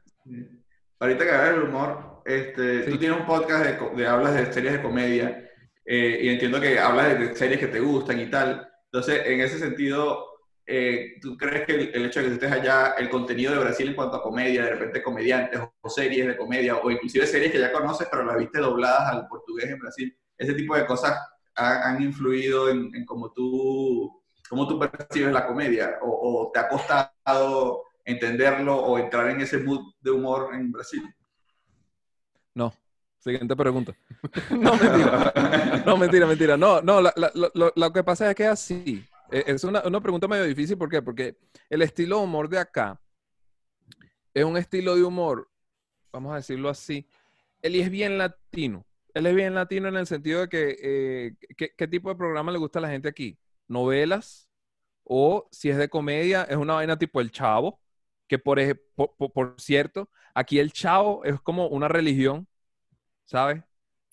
[0.99, 2.91] Ahorita que hablas del humor, este, Sí.
[2.91, 5.47] tú tienes un podcast de, de hablas de series de comedia
[5.85, 8.67] eh, y entiendo que hablas de, series que te gustan y tal.
[8.85, 10.25] Entonces, en ese sentido,
[10.65, 13.89] eh, ¿tú crees que el, el hecho de que estés allá, el contenido de Brasil
[13.89, 17.59] en cuanto a comedia, de repente comediantes o, series de comedia o inclusive series que
[17.59, 21.17] ya conoces pero las viste dobladas al portugués en Brasil, ese tipo de cosas
[21.55, 26.09] ha- han, influido en, en cómo tú, cómo tú percibes la comedia o,
[26.47, 31.03] o te ha costado entenderlo o entrar en ese mood de humor en Brasil?
[32.53, 32.73] No.
[33.21, 33.93] Siguiente pregunta.
[34.51, 35.33] no, mentira.
[35.85, 36.57] No, mentira, mentira.
[36.57, 39.05] No, no, la- la- lo, lo- lo que pasa es que es así.
[39.31, 41.01] Eh, Es una, una pregunta medio difícil, ¿por qué?
[41.01, 41.37] Porque
[41.69, 42.99] el estilo de humor de acá
[44.33, 45.49] es un estilo de humor,
[46.11, 47.07] vamos a decirlo así,
[47.61, 48.85] él es bien latino.
[49.13, 52.51] Él es bien latino en el sentido de que, eh, ¿qué, qué tipo de programa
[52.51, 53.37] le gusta a la gente aquí?
[53.67, 54.47] ¿Novelas?
[55.03, 57.81] O si es de comedia, es una vaina tipo El Chavo,
[58.27, 58.59] que por,
[58.95, 62.47] por- por cierto, aquí El Chavo es como una religión,
[63.31, 63.63] ¿sabes?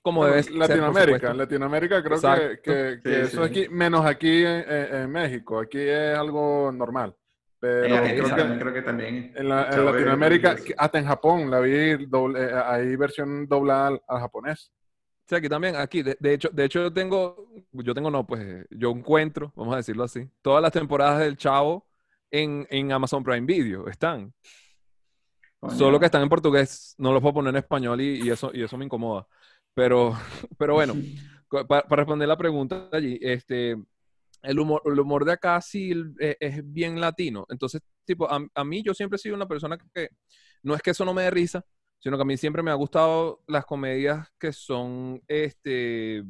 [0.01, 1.35] Como debe ser, por Latinoamérica, supuesto.
[1.39, 2.63] Latinoamérica creo que, Exacto.
[2.63, 3.51] que- que Sí, eso sí.
[3.51, 7.15] aquí, menos aquí en, en- en México, aquí es algo normal.
[7.61, 9.33] Pero En Argentina creo que también creo que también.
[9.35, 14.03] en, la- en Latinoamérica, hasta en Japón, la vi, doble- eh, hay versión doblada al,
[14.07, 14.71] al japonés.
[15.29, 18.65] Sí, aquí también, aquí, de, de hecho, de hecho yo tengo, yo tengo no, pues
[18.71, 21.87] yo encuentro, vamos a decirlo así, todas las temporadas del Chavo
[22.31, 24.33] en, en Amazon Prime Video, están.
[25.61, 25.77] Coño.
[25.77, 28.63] Solo que están en portugués, no los puedo poner en español y, y eso, y
[28.63, 29.27] eso me incomoda.
[29.75, 30.13] Pero,
[30.59, 30.95] pero bueno,
[31.49, 33.77] co- pa- para, responder la pregunta allí, este,
[34.43, 37.45] el humor, el humor de acá sí eh, es bien latino.
[37.49, 40.11] Entonces, tipo, a, a mí yo siempre he sido una persona que,
[40.63, 41.65] no es que eso no me dé risa,
[41.99, 46.23] sino que a mí siempre me ha gustado las comedias que son, este,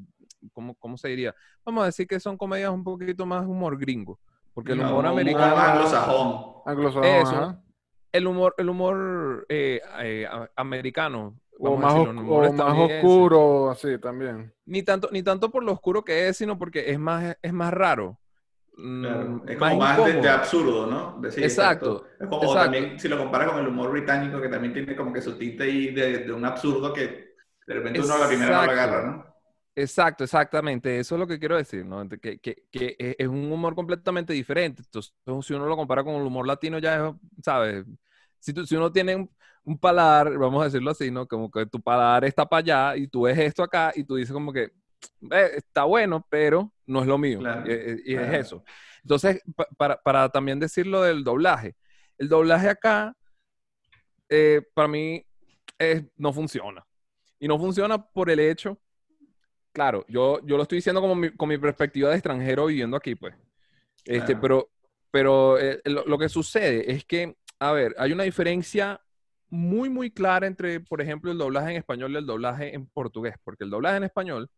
[0.55, 1.35] ¿cómo, cómo se diría?
[1.67, 4.19] Vamos a decir que son comedias un poquito más humor gringo.
[4.55, 5.57] Porque el No, humor un americano...
[5.59, 6.63] anglosajón.
[6.65, 7.37] Anglosajón, Eso.
[7.37, 7.63] ajá.
[8.13, 11.39] El humor, el humor eh, eh, americano.
[11.61, 14.53] O vamos a más, decirlo, oscu- el humor o más oscuro, así también.
[14.67, 17.73] Ni tanto, ni tanto por lo oscuro que es, sino porque es más, es más
[17.73, 18.19] raro.
[18.77, 21.21] Mm, Claro, es más como más de, absurdo, ¿no?
[21.31, 22.61] Sí, Exacto, Es como exacto.
[22.65, 25.65] también, si lo comparas con el humor británico, que también tiene como que su tinte
[25.65, 27.35] ahí de, de un absurdo que
[27.67, 28.83] de repente uno a la primera no lo Exacto.
[28.83, 29.35] agarra, ¿no?
[29.83, 30.99] Exacto, exactamente.
[30.99, 32.07] Eso es lo que quiero decir, ¿no?
[32.09, 34.83] Que, que, que es un humor completamente diferente.
[34.85, 35.15] Entonces,
[35.47, 37.15] si uno lo compara con el humor latino, ya es,
[37.45, 37.85] ¿sabes?
[38.41, 39.31] Si, tú- si uno tiene un,
[39.65, 41.29] un paladar, vamos a decirlo así, ¿no?
[41.29, 44.33] Como que tu paladar está para allá y tú ves esto acá y tú dices
[44.33, 44.73] como que,
[45.31, 47.39] eh, está bueno, pero no es lo mío.
[47.39, 48.33] Claro, y, y- y claro.
[48.33, 48.65] es eso.
[49.03, 51.77] Entonces, pa- para, para también decir lo del doblaje.
[52.19, 53.15] El doblaje acá,
[54.29, 55.25] eh, para mí,
[56.17, 56.85] no funciona.
[57.39, 58.79] Y no funciona por el hecho,
[59.79, 63.15] claro, yo, yo lo estoy diciendo como mi- con mi perspectiva de extranjero viviendo aquí,
[63.15, 63.33] pues.
[64.05, 64.35] Este.
[64.35, 64.71] Pero,
[65.13, 69.01] pero eh, lo, lo que sucede es que, a ver, hay una diferencia
[69.51, 73.37] muy, muy clara entre, por ejemplo, el doblaje en español y el doblaje en portugués,
[73.45, 74.51] porque el doblaje en español,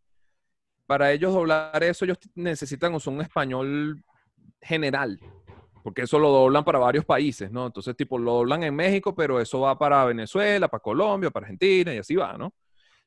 [0.86, 4.02] para ellos doblar eso, ellos necesitan usar un español
[4.62, 5.20] general,
[5.84, 7.66] porque eso lo doblan para varios países, ¿no?
[7.66, 11.92] Entonces, tipo, lo doblan en México, pero eso va para Venezuela, para Colombia, para Argentina
[11.94, 12.54] y así va, ¿no?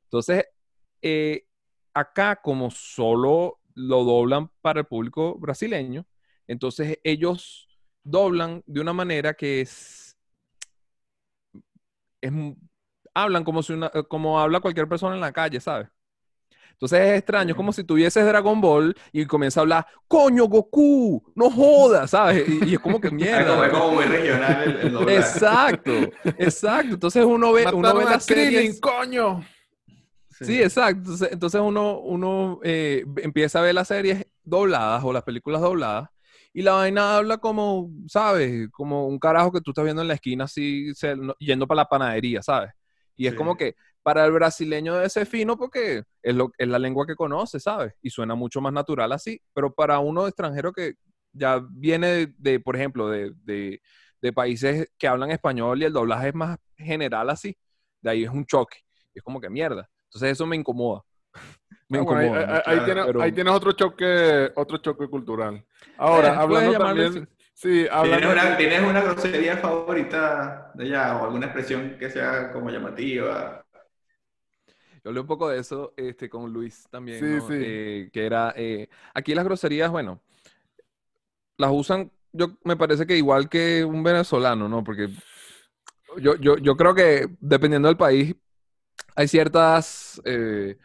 [0.03, 0.45] Entonces,
[1.01, 1.43] eh,
[1.93, 6.05] acá como solo lo doblan para el público brasileño,
[6.47, 7.67] entonces ellos
[8.03, 10.17] doblan de una manera que es,
[13.13, 15.87] hablan como si una, como habla cualquier persona en la calle, ¿sabes?
[16.73, 21.23] Entonces es extraño, es como si tuvieses Dragon Ball y comienza a hablar, coño, Goku,
[21.35, 22.49] no jodas, ¿sabes?
[22.49, 23.65] Y, y es como que mierda.
[23.65, 25.17] es como muy regional el, el doblaje.
[25.17, 25.91] Exacto,
[26.37, 26.95] exacto.
[26.95, 28.81] Entonces uno ve, uno ve las series.
[28.81, 29.45] coño.
[30.41, 30.99] Sí, exacto.
[31.01, 36.09] Entonces, entonces uno, uno eh, empieza a ver las series dobladas o las películas dobladas
[36.53, 38.69] y la vaina habla como, ¿sabes?
[38.71, 41.77] Como un carajo que tú estás viendo en la esquina así, se- no- yendo para
[41.81, 42.71] la panadería, ¿sabes?
[43.15, 43.37] Y es Sí.
[43.37, 47.15] como que para el brasileño debe ser fino porque es, lo, es la lengua que
[47.15, 47.93] conoce, ¿sabes?
[48.01, 49.41] Y suena mucho más natural así.
[49.53, 50.95] Pero para uno extranjero que
[51.31, 53.81] ya viene de, de, por ejemplo, de, de-
[54.21, 57.57] de países que hablan español y el doblaje es más general así,
[58.01, 58.77] de ahí es un choque.
[59.13, 59.89] Y es como que mierda.
[60.13, 61.03] Entonces eso me incomoda.
[61.89, 62.63] Me Ah, bueno, ahí- incomoda.
[62.65, 65.63] ahí, tienes, pero- ahí tienes otro choque, otro choque cultural.
[65.97, 71.25] Ahora, Eh, hablando también, sí, hablando ¿Tienes una, ¿Tienes una grosería favorita de allá o
[71.25, 73.63] alguna expresión que sea como llamativa?
[75.03, 77.47] Yo hablé un poco de eso este, con Luis también, Sí, ¿no?
[77.47, 77.53] sí.
[77.59, 80.21] Eh, que era, eh, aquí las groserías, bueno,
[81.57, 84.83] las usan, yo me parece que igual que un venezolano, ¿no?
[84.83, 85.09] Porque
[86.17, 88.35] yo, yo, yo creo que dependiendo del país,
[89.15, 90.77] hay ciertas, eh,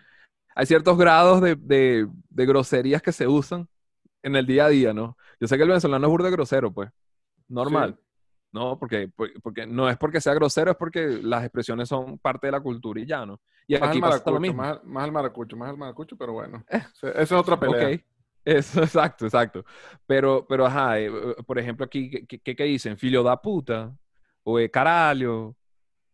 [0.57, 3.69] hay ciertos grados de, de, de groserías que se usan
[4.23, 5.17] en el día a día, ¿no?
[5.41, 6.91] Yo sé que el venezolano es burda grosero, pues,
[7.49, 7.97] normal.
[7.97, 8.01] Sí.
[8.53, 12.49] No, porque, por- porque no es porque sea grosero, es porque las expresiones son parte
[12.49, 13.41] de la cultura y ya, ¿no?
[13.67, 14.63] Y más aquí al pasa lo maracucho, mismo.
[14.63, 16.65] más, más al maracucho, más al maracucho, pero bueno.
[16.69, 17.95] Esa es otra pelea.
[18.45, 19.65] Eso, exacto, exacto.
[20.07, 22.97] Pero, pero ajá, eh, eh, por ejemplo, aquí, ¿qué, qué, qué dicen?
[22.99, 23.95] Filio da puta,
[24.43, 25.57] o eh, caralho,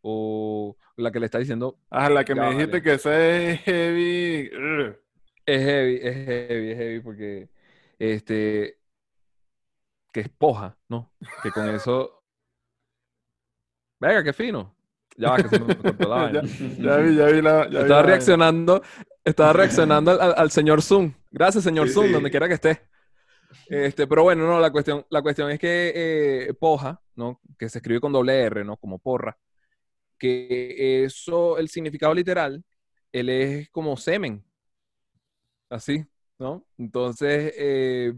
[0.02, 4.50] o la que le está diciendo, Ah, la que me dijiste que ese es heavy.
[5.46, 7.48] es heavy, es heavy, es heavy, porque,
[7.98, 8.78] este,
[10.12, 11.12] que es poja, ¿no?
[11.42, 12.22] Que con eso,
[14.00, 14.74] venga, qué fino.
[15.16, 16.42] Ya va, que se me cortó la ya, vaina.
[16.42, 17.62] ya vi, ya vi la.
[17.64, 18.82] ya vi Estaba la- reaccionando,
[19.24, 21.12] estaba reaccionando al, al- al señor Zoom.
[21.30, 22.12] Gracias, señor Sí, Zoom, sí.
[22.12, 22.80] donde quiera que esté.
[23.68, 25.92] Este, pero bueno, no, la cuestión, la cuestión es que
[26.48, 27.40] eh, poja, ¿no?
[27.56, 28.76] Que se escribe con doble R, ¿no?
[28.76, 29.38] Como porra.
[30.18, 32.64] Que eso, el significado literal,
[33.12, 34.44] él es como semen.
[35.70, 36.04] Así,
[36.38, 36.66] ¿no?
[36.78, 38.12] Entonces, eh,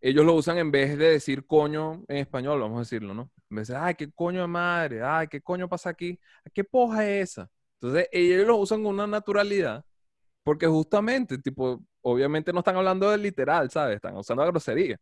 [0.00, 3.30] ellos lo usan en vez de decir coño en español, vamos a decirlo, ¿no?
[3.50, 6.18] En vez de, ay, qué coño de madre, ay, qué coño pasa aquí,
[6.54, 7.50] ¿qué poja es esa?
[7.80, 9.84] Entonces, ellos lo usan con una naturalidad,
[10.44, 13.96] porque justamente, tipo, obviamente no están hablando del literal, ¿sabes?
[13.96, 14.98] Están usando la grosería.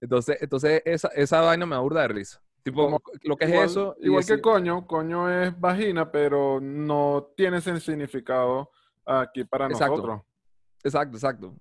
[0.00, 2.42] Entonces, entonces esa, esa vaina me aburda de risa.
[2.64, 3.94] Tipo, Como- lo que es igual, eso.
[4.00, 8.70] Igual que coño, coño es vagina, pero no tiene ese significado
[9.04, 9.96] aquí para Exacto.
[9.96, 10.20] nosotros.
[10.82, 11.54] Exacto, exacto.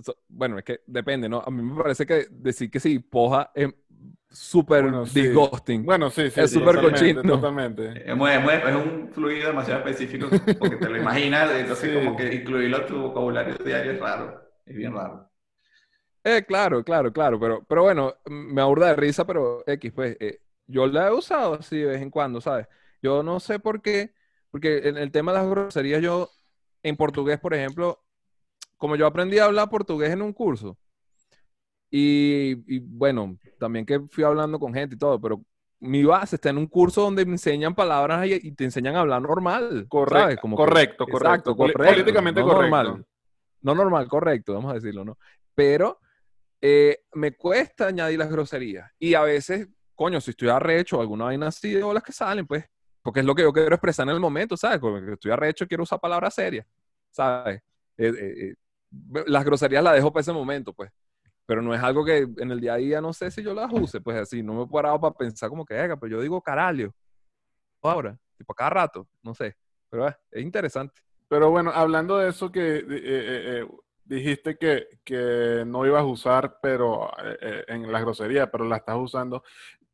[0.00, 1.40] So- Bueno, es que depende, ¿no?
[1.44, 3.68] A mí me parece que decir que sí, poja es
[4.30, 5.20] súper Bueno, sí.
[5.22, 5.84] disgusting.
[5.84, 6.40] Bueno, sí, sí.
[6.40, 7.22] Es súper totalmente, cochino.
[7.34, 8.10] Totalmente.
[8.10, 10.28] Es, muy- es muy- es un fluido demasiado específico
[10.60, 11.96] porque te lo imaginas, entonces Sí.
[12.06, 15.28] como que incluirlo en tu vocabulario diario es raro, es bien raro.
[16.22, 20.16] Eh, claro, claro, claro, pero, pero bueno, m- me aburda de risa, pero X, pues,
[20.20, 22.66] eh, yo la he usado así de vez en cuando, ¿sabes?
[23.02, 24.12] Yo no sé por qué,
[24.50, 26.30] porque en el tema de las groserías, yo,
[26.82, 28.04] en portugués, por ejemplo,
[28.78, 30.78] como yo aprendí a hablar portugués en un curso,
[31.90, 35.42] y, y, bueno, también que fui hablando con gente y todo, pero
[35.80, 39.00] mi base está en un curso donde me enseñan palabras y, y te enseñan a
[39.00, 40.38] hablar normal, Correcto, ¿sabes?
[40.38, 41.26] Como que- correcto, correcto.
[41.26, 41.84] Exacto, correcto.
[41.84, 42.76] Políticamente no correcto.
[42.76, 43.06] normal.
[43.62, 45.18] No normal, correcto, vamos a decirlo, ¿no?
[45.54, 45.99] Pero
[46.60, 48.90] eh, me cuesta añadir las groserías.
[48.98, 52.64] Y a veces, coño, si estoy arrecho alguna vaina así de las que salen, pues,
[53.02, 54.78] porque es lo que yo quiero expresar en el momento, ¿sabes?
[54.78, 56.66] Porque estoy arrecho, quiero usar palabras serias,
[57.10, 57.62] ¿sabes?
[57.96, 58.54] Eh, eh,
[59.26, 60.90] las groserías las dejo para ese momento, pues.
[61.46, 63.72] Pero no es algo que en el día a día no sé si yo las
[63.72, 66.40] use, pues así, no me he parado para pensar como que, "Ega, pero yo digo
[66.42, 66.94] caralho.
[67.82, 69.56] Ahora, tipo cada rato, no sé.
[69.88, 71.00] Pero eh, es interesante.
[71.28, 73.64] Pero bueno, hablando de eso que
[74.16, 78.76] dijiste que, que no ibas a usar, pero eh, eh, en la grosería, pero la
[78.78, 79.42] estás usando.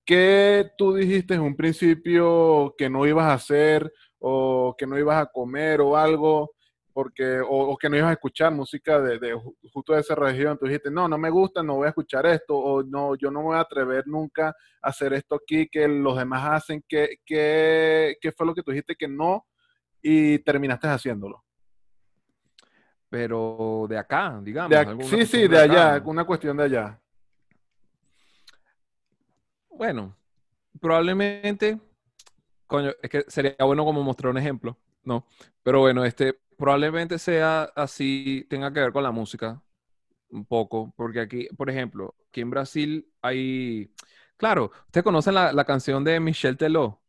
[0.04, 5.22] ¿Qué tú dijiste en un principio que no ibas a hacer o que no ibas
[5.22, 6.52] a comer o algo?
[6.92, 10.14] Porque, o, o que no ibas a escuchar música de, de ju- justo de esa
[10.14, 10.56] región.
[10.58, 13.40] Tú dijiste, no, no me gusta, no voy a escuchar esto, o no, yo no
[13.40, 14.54] me voy a atrever nunca a
[14.88, 16.82] hacer esto aquí que los demás hacen.
[16.88, 19.46] ¿Qué, qué, qué fue lo que tú dijiste que no
[20.02, 21.45] y terminaste haciéndolo?
[23.10, 24.76] Pero de acá, digamos.
[24.76, 26.04] De ac- alguna sí, sí, de allá, acá.
[26.04, 27.00] una cuestión de allá.
[29.70, 30.16] Bueno,
[30.80, 31.80] probablemente,
[32.66, 35.26] coño, es que sería bueno como mostrar un ejemplo, ¿no?
[35.62, 39.62] Pero bueno, este probablemente sea así, tenga que ver con la música,
[40.30, 43.92] un poco, porque aquí, por ejemplo, aquí en Brasil hay,
[44.38, 47.02] claro, ustedes conocen la, la canción de Michel Teló,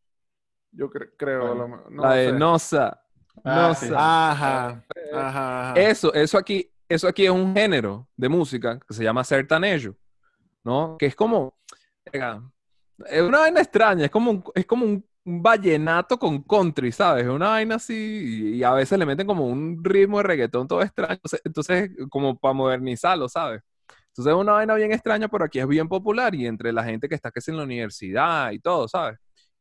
[0.71, 2.33] Yo cre- creo, Bueno, lo- no la de sé.
[2.33, 3.06] Nosa,
[3.43, 3.89] Ah, sí.
[3.89, 4.31] Nosa.
[4.31, 5.79] Ajá, ajá, ajá.
[5.79, 9.95] Eso, eso aquí, eso aquí es un género de música que se llama sertanejo,
[10.63, 10.97] ¿no?
[10.97, 11.57] Que es como,
[12.11, 12.41] venga,
[13.05, 17.25] es una vaina extraña, es como un, es como un, vallenato con country, ¿sabes?
[17.25, 20.69] Es una vaina así y, y a veces le meten como un ritmo de reggaetón
[20.69, 23.61] todo extraño, entonces, entonces, como para modernizarlo, ¿sabes?
[24.17, 27.07] Entonces es una vaina bien extraña, pero aquí es bien popular y entre la gente
[27.07, 29.19] que está que es en la universidad y todo, ¿sabes?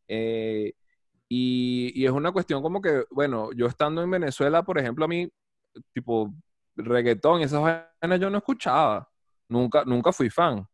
[0.08, 0.72] Eh,
[1.28, 5.08] y, y es una cuestión como que, bueno, yo estando en Venezuela, por ejemplo, a
[5.08, 5.28] mí,
[5.92, 6.32] tipo,
[6.76, 9.08] reggaetón y esas vainas yo no escuchaba.
[9.48, 10.66] Nunca, nunca fui fan.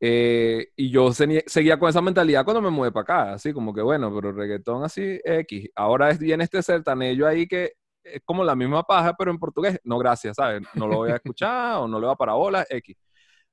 [0.00, 3.82] Eh, y yo seguía con esa mentalidad cuando me mudé para acá, así como que,
[3.82, 5.70] bueno, pero reggaetón así, X.
[5.74, 7.72] Ahora viene este sertanejo ahí que
[8.04, 9.78] es como la misma paja, pero en portugués.
[9.84, 10.62] No, gracias, ¿sabes?
[10.74, 12.96] No lo voy a escuchar o no le va para bolas, X.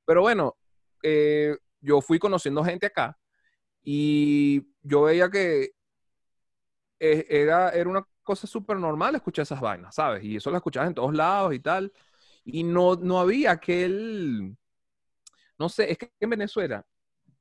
[0.05, 0.55] Pero bueno,
[1.01, 3.17] eh, yo fui conociendo gente acá
[3.83, 5.71] y yo veía que
[6.99, 10.23] eh, era, era una cosa súper normal escuchar esas vainas, ¿sabes?
[10.23, 11.91] Y eso lo escuchabas en todos lados y tal.
[12.45, 14.55] Y no, no había aquel,
[15.57, 16.85] no sé, es que en Venezuela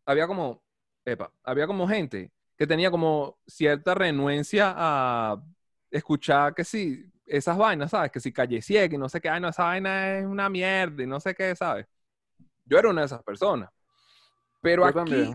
[0.06, 0.62] había como,
[1.04, 5.42] epa, había como gente que tenía como cierta renuencia a
[5.90, 8.12] escuchar que sí, esas vainas, ¿sabes?
[8.12, 11.06] Que si Calle y no sé qué, ay, no, esa vaina es una mierda y
[11.06, 11.86] no sé qué, ¿sabes?
[12.64, 13.70] Yo era una de esas personas.
[14.60, 15.34] Pero Yo aquí,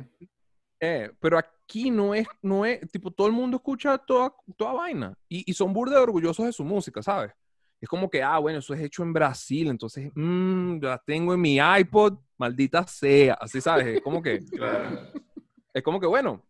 [0.79, 1.49] eh, pero aquí
[1.91, 5.71] no es, no es, tipo, todo el mundo escucha toda, toda vaina y, y son
[5.71, 7.31] burda orgullosos de su música, ¿sabes?
[7.79, 11.41] Es como que, ah, bueno, eso es hecho en Brasil, entonces, mmm, la tengo en
[11.41, 13.87] mi iPod, maldita sea, así, ¿sabes?
[13.87, 14.39] Es como que,
[15.73, 16.43] es como que, bueno,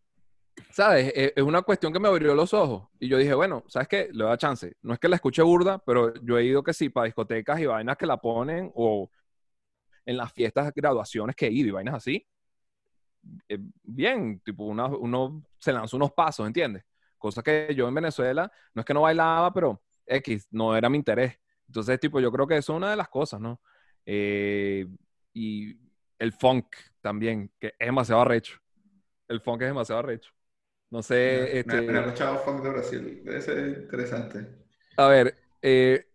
[0.72, 1.12] ¿sabes?
[1.14, 4.10] Es, es una cuestión que me abrió los ojos y yo dije, bueno, ¿sabes qué?
[4.12, 4.74] Le da chance.
[4.82, 7.66] No es que la escuche burda, pero yo he ido que sí, para discotecas y
[7.66, 9.10] vainas que la ponen o
[10.06, 12.26] en las fiestas, graduaciones que he ido y vainas así
[13.48, 16.84] eh, bien, tipo, una- uno se lanza unos pasos, ¿entiendes?
[17.18, 20.98] Cosa que yo en Venezuela, no es que no bailaba, pero X, no era mi
[20.98, 21.38] interés.
[21.68, 23.62] Entonces, tipo, yo creo que eso es una de las cosas, ¿no?
[24.06, 24.88] Eh,
[25.34, 25.78] y
[26.18, 26.66] el funk
[27.02, 28.60] también, que es demasiado arrecho.
[29.28, 30.32] El funk es demasiado arrecho.
[30.92, 33.22] No sé, No, este, no he escuchado funk de Brasil.
[33.24, 34.46] Debe ser interesante.
[34.98, 36.08] a ver, eh,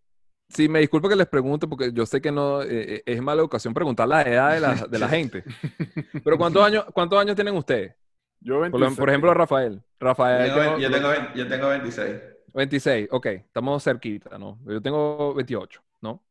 [0.49, 3.41] sí, me disculpo que les pregunte porque yo sé que no eh, eh, es mala
[3.41, 5.43] educación preguntar la edad de la, de la gente.
[6.23, 7.93] Pero ¿cuántos años, cuántos años tienen ustedes?
[8.39, 8.99] Yo Por, lo- 26.
[8.99, 9.73] por ejemplo, Rafael.
[9.75, 12.15] Yo Rafael, tengo, tengo- yo tengo, yo tengo 26.
[12.53, 14.59] 26, ok, estamos cerquita, ¿no?
[14.65, 16.23] Yo tengo 28, ¿no?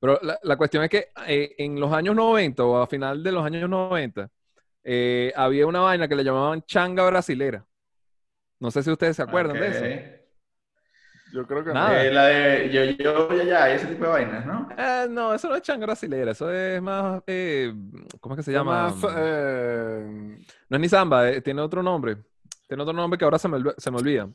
[0.00, 3.32] Pero la, la cuestión es que eh, en los años 90 o a final de
[3.32, 4.30] los años 90
[4.84, 7.66] eh, había una vaina que le llamaban changa brasilera.
[8.60, 10.15] No sé si ustedes se acuerdan de eso.
[11.32, 12.04] Yo creo que Nada.
[12.04, 14.68] Eh, la de yo, yo, ya, ya, ese tipo de vainas, ¿no?
[14.76, 17.74] Eh, no, eso no es changa brasilera, eso es más, eh,
[18.20, 18.58] ¿cómo es que se no.
[18.58, 18.90] llama?
[18.90, 22.16] Más, eh, No es ni samba, eh, tiene otro nombre.
[22.68, 24.28] Tiene otro nombre que ahora se me, se me olvida.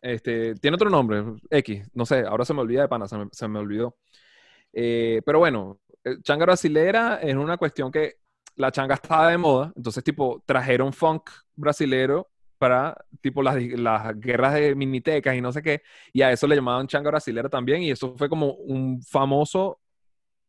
[0.00, 3.28] Este, tiene otro nombre, X, no sé, ahora se me olvida de pana, se me,
[3.32, 3.96] se me olvidó.
[4.72, 5.80] Eh, pero bueno,
[6.22, 8.16] changa brasilera es una cuestión que
[8.56, 14.54] la changa estaba de moda, entonces tipo trajeron funk brasilero para tipo las, las guerras
[14.54, 17.90] de minitecas y no sé qué, y a eso le llamaban changa brasilera también, y
[17.90, 19.80] eso fue como un famoso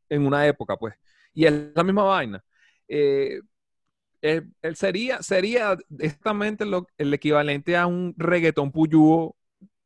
[0.10, 0.96] en una época, pues.
[1.34, 2.44] Y es la misma vaina.
[2.88, 3.42] Eh,
[4.22, 4.44] eh,
[4.76, 9.36] sería, sería exactamente lo, el equivalente a un reggaetón puyúo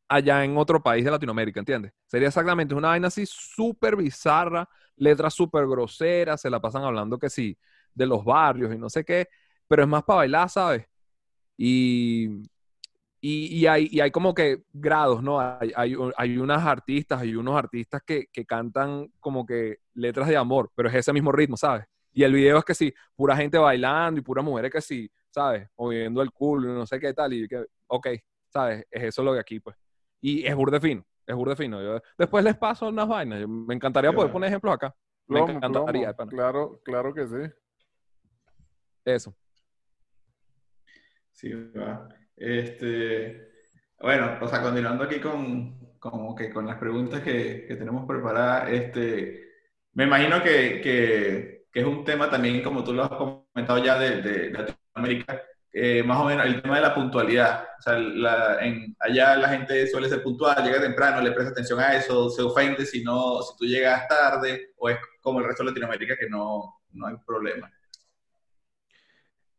[0.08, 1.92] allá en otro país de Latinoamérica, ¿entiendes?
[2.06, 7.30] Sería exactamente una vaina así súper bizarra, letras súper groseras, se la pasan hablando que
[7.30, 7.58] sí,
[7.94, 9.28] de los barrios y no sé qué,
[9.68, 10.86] pero es más para bailar, ¿sabes?
[11.56, 12.42] Y,
[13.20, 15.40] y, y hay, y hay como que grados, ¿no?
[15.40, 20.36] Hay, hay, hay unas artistas, hay unos artistas que, que cantan como que letras de
[20.36, 21.84] amor, pero es ese mismo ritmo, ¿sabes?
[22.12, 25.68] Y el video es que sí, pura gente bailando y puras mujeres que sí, ¿sabes?
[25.76, 27.32] Moviendo el culo y no sé qué tal.
[27.32, 28.08] Y que, ok,
[28.48, 28.84] ¿sabes?
[28.90, 29.76] Es eso lo de aquí, pues.
[30.20, 31.04] Y es burde fino.
[31.26, 31.82] Es burda fino.
[31.82, 33.40] Yo- después les paso unas vainas.
[33.40, 34.32] Yo- me encantaría poder Claro.
[34.34, 34.94] poner ejemplos acá.
[35.26, 36.06] Me Plomo, encantaría, plomo.
[36.06, 36.30] de pana.
[36.30, 37.36] Claro, claro que sí.
[39.06, 39.34] Eso.
[41.34, 42.08] Sí, va.
[42.36, 43.48] Este,
[44.00, 49.44] bueno, o sea, continuando aquí con, como que con las preguntas que, tenemos preparadas, este,
[49.94, 54.22] me imagino que, que, es un tema también, como tú lo has comentado ya de,
[54.22, 57.64] de Latinoamérica, eh, más o menos el tema de la puntualidad.
[57.80, 61.80] O sea, la- en, allá la gente suele ser puntual, llega temprano, le presta atención
[61.80, 65.64] a eso, se ofende si no, si tú llegas tarde, o es como el resto
[65.64, 67.70] de Latinoamérica que no, no hay problema.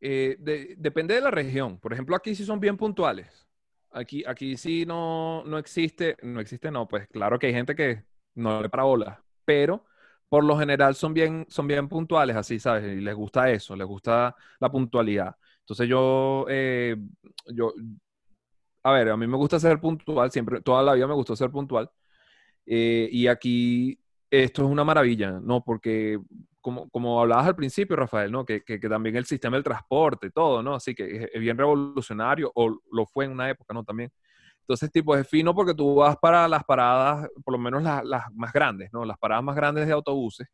[0.02, 1.80] Eh, de- depende de la región.
[1.80, 3.48] Por ejemplo, aquí sí son bien puntuales.
[3.91, 8.04] Aquí, aquí sí no, no existe, no existe, no, pues claro que hay gente que
[8.36, 9.86] no le para bola, pero
[10.28, 12.84] por lo general son bien, son bien puntuales, así, ¿sabes?
[12.98, 15.36] Y les gusta eso, les gusta la puntualidad.
[15.62, 16.98] Entonces yo, eh,
[17.54, 17.74] yo,
[18.84, 21.50] a ver, a mí me gusta ser puntual, siempre, toda la vida me gustó ser
[21.52, 21.89] puntual.
[22.66, 24.00] Eh, y aquí
[24.32, 25.64] esto es una maravilla, ¿no?
[25.64, 26.20] Porque
[26.66, 28.45] como, como hablabas al principio, Rafael, ¿no?
[28.45, 30.76] Que, que- que también el sistema del transporte, todo, ¿no?
[30.76, 33.84] Así que es, bien revolucionario, o lo fue en una época, ¿no?
[33.84, 34.11] También.
[34.61, 38.26] Entonces, tipo, es fino porque tú vas para las paradas, por lo menos las, las
[38.34, 39.05] más grandes, ¿no?
[39.05, 40.47] Las paradas más grandes de autobuses,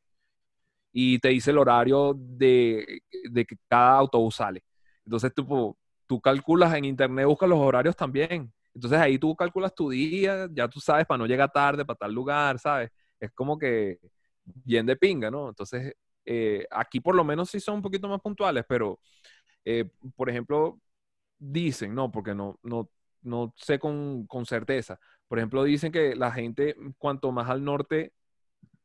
[0.93, 4.63] y te dice el horario de, de que cada autobús sale.
[5.05, 8.51] Entonces, tipo, tú calculas en internet, buscas los horarios también.
[8.73, 12.13] Entonces ahí tú calculas tu día, ya tú sabes, para no llegar tarde, para tal
[12.13, 12.89] lugar, ¿sabes?
[13.19, 13.99] Es como que
[14.43, 15.49] bien de pinga, ¿no?
[15.49, 15.93] Entonces,
[16.25, 18.99] eh, aquí por lo menos sí son un poquito más puntuales, pero,
[19.65, 20.79] eh, por ejemplo,
[21.39, 22.89] dicen, no, porque no, no,
[23.21, 24.99] no sé con, con certeza.
[25.27, 28.13] Por ejemplo, dicen que la gente, cuanto más al norte,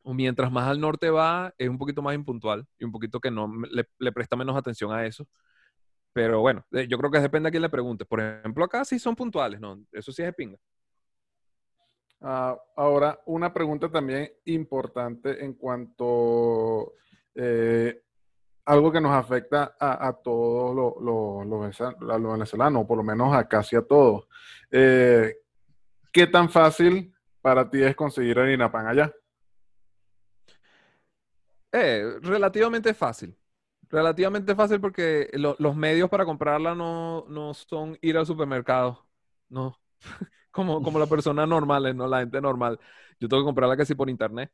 [0.03, 3.31] o mientras más al norte va, es un poquito más impuntual y un poquito que
[3.31, 5.27] no le, le presta menos atención a eso.
[6.13, 8.07] Pero bueno, eh, yo creo que depende a quién le pregunte.
[8.07, 9.79] Por ejemplo, acá sí son puntuales, ¿no?
[9.93, 10.59] Eso sí es de pinga.
[12.21, 16.95] Ah, ahora, una pregunta también importante en cuanto
[17.37, 18.03] eh,
[18.65, 23.35] algo que nos afecta a, a todos los los- los los venezolanos, por lo menos
[23.35, 24.27] a casi a todos.
[24.71, 25.37] Eh,
[26.13, 29.13] ¿qué tan fácil para ti es conseguir harina pan allá?
[31.73, 33.37] Eh, relativamente fácil.
[33.89, 39.07] Relativamente fácil porque lo- los medios para comprarla no, no son ir al supermercado.
[39.49, 39.79] No.
[40.51, 42.81] Como, como las personas normales, no la gente normal.
[43.21, 44.51] Yo tengo que comprarla casi por internet.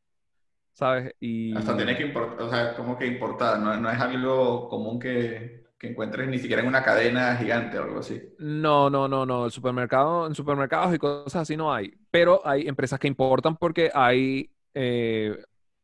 [0.73, 1.15] ¿Sabes?
[1.21, 1.55] Y.
[1.57, 5.65] Hasta tienes que importar, o sea, como que importar, no, no es algo común que,
[5.79, 8.23] que encuentres ni siquiera en una cadena gigante o algo así.
[8.39, 9.47] No, no, no, no.
[9.47, 11.93] El supermercado, en supermercados y cosas así no hay.
[12.11, 15.37] Pero hay empresas que importan porque hay eh,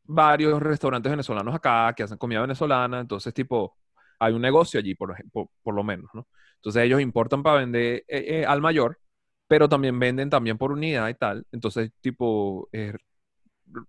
[0.04, 3.00] varios restaurantes venezolanos acá que hacen comida venezolana.
[3.00, 3.76] Entonces, tipo,
[4.18, 6.26] hay un negocio allí, por, por, por lo menos, ¿no?
[6.56, 8.98] Entonces, ellos importan para vender eh, eh, al mayor,
[9.46, 11.46] pero también venden también por unidad y tal.
[11.52, 12.94] Entonces, tipo, eh,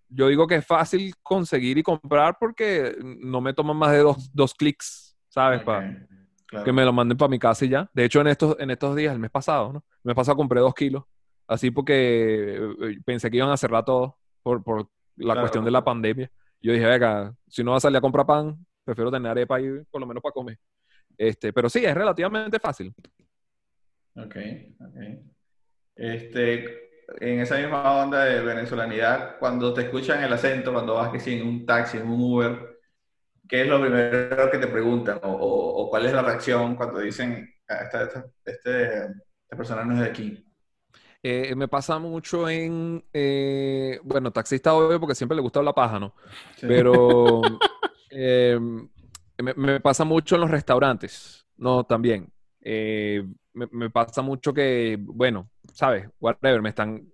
[0.10, 4.30] yo digo que es fácil conseguir y comprar porque no me toman más de dos,
[4.34, 5.60] dos clics, ¿sabes?
[5.62, 5.84] Ok, Pa-
[6.46, 6.66] claro.
[6.66, 7.90] que me lo manden para mi casa y ya.
[7.94, 9.80] De hecho, en estos, en estos días, el mes pasado, ¿no?
[10.04, 11.04] El mes pasado compré dos kilos,
[11.48, 15.42] así porque eh, pensé que iban a cerrar todo por, por la Claro.
[15.42, 16.32] cuestión de la pandemia.
[16.62, 19.68] Yo dije, venga, si no va a salir a comprar pan, prefiero tener arepa ahí
[19.90, 20.58] por lo menos para comer.
[21.18, 22.94] Este, pero sí, es relativamente fácil.
[24.16, 24.36] Ok,
[24.82, 24.98] ok.
[25.96, 26.89] Este,
[27.20, 31.34] en esa misma onda de venezolanidad, cuando te escuchan el acento, cuando vas que sí,
[31.40, 32.80] en un taxi, en un Uber,
[33.48, 35.20] ¿qué es lo primero que te preguntan?
[35.24, 39.84] O, o- o cuál es la reacción cuando dicen, "Ah, esta, esta, este, esta persona
[39.86, 40.46] no es de aquí?
[41.22, 46.00] Eh, me pasa mucho en, eh, bueno, taxista obvio porque siempre le gusta la paja,
[46.00, 46.16] ¿no?
[46.58, 46.68] Sí.
[46.68, 47.62] Pero
[48.10, 48.58] eh,
[49.38, 51.84] me, me pasa mucho en los restaurantes, ¿no?
[51.86, 52.32] También.
[53.72, 56.08] Me, pasa mucho que, bueno, ¿sabes?
[56.20, 57.08] Whatever, me están,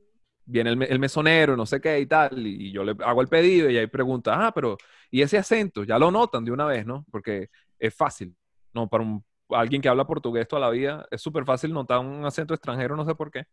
[0.45, 3.69] viene el, el mesonero, no sé qué y tal, y yo le hago el pedido
[3.69, 4.77] y ahí pregunta, ah, pero,
[5.11, 5.83] ¿y ese acento?
[5.83, 7.05] Ya lo notan de una vez, ¿no?
[7.11, 8.35] Porque es fácil,
[8.73, 8.87] ¿no?
[8.89, 9.05] Para
[9.49, 13.05] alguien que habla portugués toda la vida, es súper fácil notar un acento extranjero, no
[13.05, 13.45] sé por qué,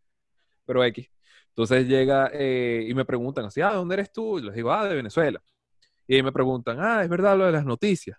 [0.65, 1.09] pero X.
[1.49, 4.39] Entonces llega eh, y me preguntan así, ah, ¿de dónde eres tú?
[4.39, 5.41] Y les digo, ah, de Venezuela.
[6.07, 8.17] Y me preguntan, ah, es verdad lo de las noticias.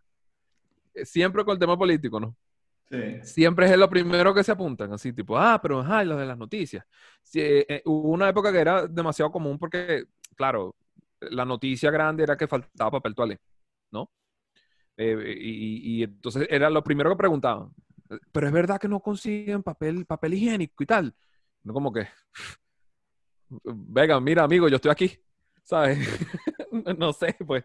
[0.94, 2.36] Eh, Siempre con el tema político, ¿no?
[3.22, 6.38] Siempre es lo primero que se apuntan, así tipo, ah, pero ajá, lo de las
[6.38, 6.84] noticias.
[7.22, 10.04] Sí, eh, eh, hubo una época que era demasiado común porque,
[10.36, 10.76] claro,
[11.20, 13.40] la noticia grande era que faltaba papel toalé,
[13.90, 14.10] ¿no?
[14.96, 17.70] Eh, y, y entonces era lo primero que preguntaban.
[18.32, 21.14] Pero es verdad que no consiguen papel, papel higiénico y tal.
[21.64, 22.06] No como que,
[23.64, 25.18] venga, mira, amigo, yo estoy aquí,
[25.64, 25.98] ¿sabes?
[26.98, 27.64] no sé, pues,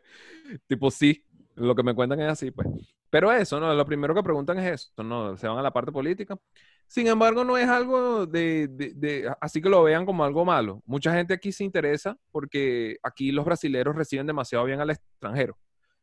[0.67, 1.24] tipo, sí,
[1.55, 2.67] lo que me cuentan es así, pues.
[3.10, 3.74] Pero eso, ¿no?
[3.74, 5.36] Lo primero que preguntan es eso, ¿no?
[5.36, 6.38] Se van a la parte política.
[6.86, 10.82] Sin embargo, no es algo de, de, de, así que lo vean como algo malo.
[10.86, 15.57] Mucha gente aquí se interesa porque aquí los brasileros reciben demasiado bien al extranjero.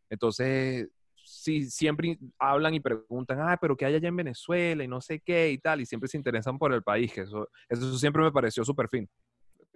[0.09, 0.89] Entonces,
[1.25, 4.85] sí, siempre hablan y preguntan, ah, pero ¿qué hay allá en Venezuela?
[4.85, 7.49] Y no sé qué y tal, y siempre se interesan por el país, que eso,
[7.69, 9.09] eso siempre me pareció súper fin.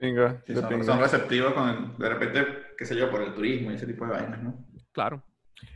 [0.01, 2.47] Sí, son, son, receptivos con, de repente,
[2.78, 4.66] qué sé yo, por el turismo y ese tipo de vainas, ¿no?
[4.93, 5.22] Claro.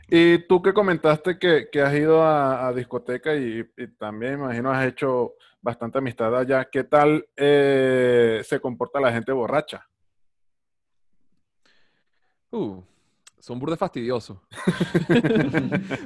[0.07, 4.71] Y tú que comentaste que, que has ido a, a discoteca y, y, también, imagino,
[4.71, 9.83] has hecho bastante amistad allá, ¿qué tal eh, se comporta la gente borracha?
[12.51, 12.83] Uh,
[13.39, 14.37] son burdes fastidiosos.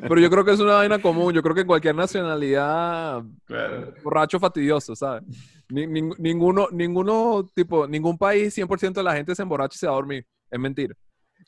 [0.02, 1.34] Pero yo creo que es una vaina común.
[1.34, 3.94] Yo creo que en cualquier nacionalidad, claro.
[4.02, 5.24] borracho fastidioso, ¿sabes?
[5.70, 9.88] Ni, ni, ninguno, ninguno, tipo, ningún país, 100% de la gente se emborracha y se
[9.88, 10.26] va a dormir.
[10.50, 10.96] Es mentira.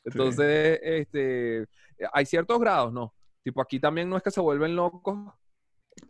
[0.04, 0.88] Entonces, sí.
[0.88, 1.66] este,
[2.12, 3.14] hay ciertos grados, ¿no?
[3.42, 5.18] Tipo, aquí también no es que se vuelven locos.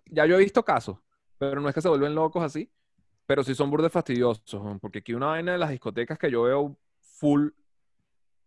[0.07, 0.99] Ya yo he visto casos,
[1.39, 2.71] pero no es que se vuelven locos así.
[3.27, 6.77] Pero sí son burdes fastidiosos, porque aquí una vaina de las discotecas que yo veo
[7.01, 7.51] full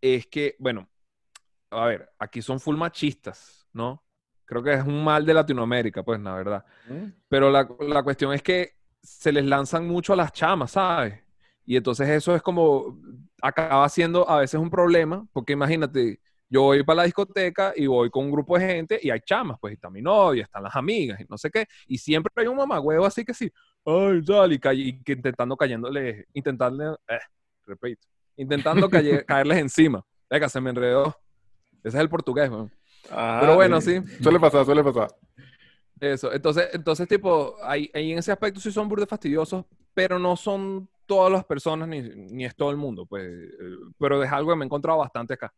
[0.02, 0.88] es que, bueno,
[1.72, 4.04] a ver, aquí son full machistas, ¿no?
[4.46, 6.66] Creo que es un mal de Latinoamérica, pues, la verdad.
[6.88, 7.08] ¿Mm?
[7.28, 11.20] Pero la, la, cuestión es que se les lanzan mucho a las chamas, ¿sabes?
[11.66, 13.00] Y entonces eso es como,
[13.42, 16.20] acaba siendo a veces un problema, porque imagínate,
[16.50, 19.58] yo voy para la discoteca y voy con un grupo de gente y hay chamas,
[19.60, 22.48] pues, y está mi novia, están las amigas y no sé qué, y siempre hay
[22.48, 23.52] un mamagüevo así que sí,
[23.86, 27.20] ay, dale, y, y que intentando cayéndole, intentando, eh,
[27.66, 28.90] repito, intentando
[29.28, 30.04] caerles encima.
[30.30, 31.16] Venga, se me enredó.
[31.84, 32.72] Ese es el portugués, man.
[33.12, 34.02] Ah, Pero bueno, sí.
[34.22, 35.10] Suele pasar, suele pasar.
[36.00, 36.34] Eso.
[36.34, 40.90] Entonces, entonces tipo, ahí, ahí en ese aspecto sí son burdes fastidiosos, pero no son
[41.06, 43.30] todas las personas ni, ni es todo el mundo, pues.
[44.00, 45.54] Pero es algo que me he encontrado bastante acá.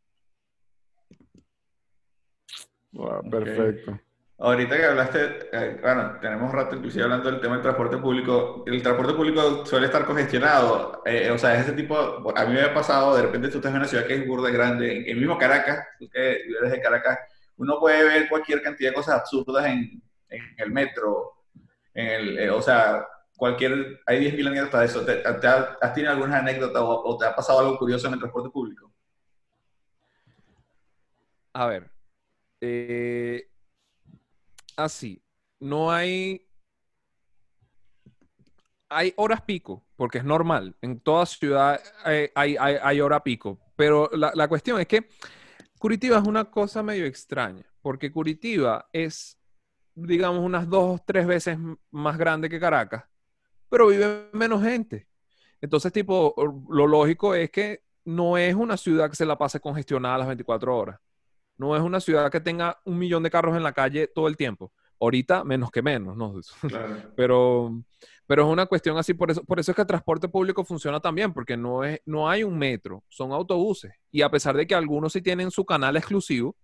[2.98, 3.92] Wow, perfecto.
[3.92, 4.02] Okay.
[4.40, 8.64] Ahorita que hablaste, eh, bueno, tenemos rato inclusive hablando del tema del transporte público.
[8.66, 11.04] El transporte público suele estar congestionado.
[11.06, 11.96] Eh, o sea, es ese tipo,
[12.36, 14.50] a mí me ha pasado, de repente tú estás en una ciudad que es burda
[14.50, 17.20] grande, en el mismo Caracas, tú que vives de Caracas,
[17.58, 21.34] uno puede ver cualquier cantidad de cosas absurdas en, en el metro,
[21.94, 25.06] en el, eh, o sea, cualquier, hay 10.000 anécdotas de eso.
[25.06, 28.20] ¿Te, te, ¿Has tenido alguna anécdota o, o te ha pasado algo curioso en el
[28.20, 28.92] transporte público?
[31.54, 31.97] A ver,
[32.62, 33.50] eh,
[34.76, 35.22] así.
[35.60, 36.44] No hay.
[38.90, 40.76] Hay horas pico, porque es normal.
[40.82, 43.60] En toda ciudad hay, hay, hay hora pico.
[43.76, 45.10] Pero la, la, cuestión es que
[45.78, 49.38] Curitiba es una cosa medio extraña, porque Curitiba es,
[49.94, 51.58] digamos, unas dos, tres veces
[51.92, 53.04] más grande que Caracas,
[53.70, 55.08] pero vive menos gente.
[55.62, 56.34] Entonces, tipo,
[56.70, 60.78] lo lógico es que no es una ciudad que se la pase congestionada las 24
[60.78, 61.00] horas.
[61.58, 64.38] No es una ciudad que tenga un millón de carros en la calle todo el
[64.38, 64.72] tiempo.
[65.00, 66.36] Ahorita menos que menos, ¿no?
[66.68, 66.96] Claro.
[67.16, 67.84] Pero,
[68.26, 71.00] pero es una cuestión así, por eso, por eso es que el transporte público funciona
[71.00, 73.94] también, porque no, es, no hay un metro, son autobuses.
[74.12, 76.56] Y a pesar de que algunos sí tienen su canal exclusivo,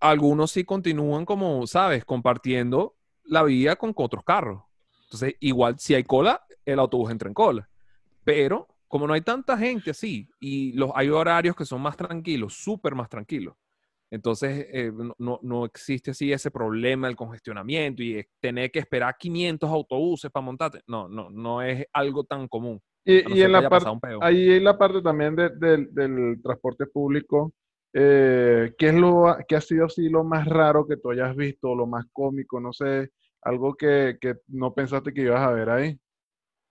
[0.00, 2.04] algunos sí continúan como, ¿sabes?
[2.04, 4.62] Compartiendo la vía con otros carros.
[5.04, 7.68] Entonces, igual si hay cola, el autobús entra en cola.
[8.24, 12.52] Pero como no hay tanta gente así y los, hay horarios que son más tranquilos,
[12.52, 13.54] súper más tranquilos,
[14.10, 19.70] entonces eh, no, no, existe así ese problema del congestionamiento y tener que esperar 500
[19.70, 20.82] autobuses para montarte.
[20.86, 22.82] No, no, no es algo tan común.
[23.02, 23.88] Y, no y en la parte,
[24.20, 27.54] ahí hay la parte también de, de, del transporte público.
[27.94, 31.74] Eh, ¿qué, es lo, ¿Qué ha sido así lo más raro que tú hayas visto,
[31.74, 32.60] lo más cómico?
[32.60, 33.08] No sé,
[33.40, 35.98] algo que, que no pensaste que ibas a ver ahí.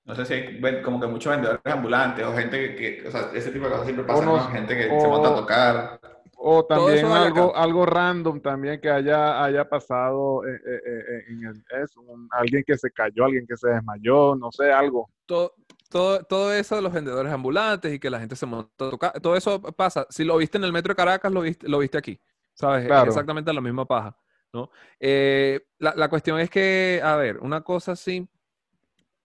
[0.03, 3.29] No sé si hay como que muchos vendedores ambulantes o gente que, que o sea,
[3.33, 4.39] ese tipo de cosas siempre pasa, ¿no?
[4.47, 6.01] Gente que o, se monta a tocar.
[6.35, 11.63] O también algo, algo random también que haya, haya pasado eh, eh, eh, en el,
[11.83, 15.07] eso, un, alguien que se cayó, alguien que se desmayó, no sé, algo.
[15.27, 15.53] Todo,
[15.87, 19.11] todo, todo eso de los vendedores ambulantes y que la gente se monta a tocar,
[19.21, 20.07] todo eso pasa.
[20.09, 22.19] Si lo viste en el metro de Caracas, lo viste, lo viste aquí,
[22.55, 22.87] ¿sabes?
[22.87, 23.03] Claro.
[23.03, 24.17] Es exactamente la misma paja,
[24.51, 24.71] ¿no?
[24.99, 28.27] Eh, la, la cuestión es que, a ver, una cosa así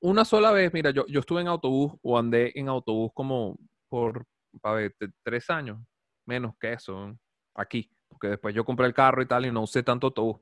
[0.00, 3.56] una sola vez, mira, yo, yo estuve en autobús o andé en autobús como
[3.88, 4.24] por,
[4.62, 5.78] a ver, tres años,
[6.26, 7.16] menos que eso,
[7.54, 10.40] aquí, porque después yo compré el carro y tal y no usé tanto autobús.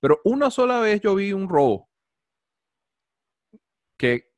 [0.00, 1.88] Pero una sola vez yo vi un robo.
[3.96, 4.30] Que,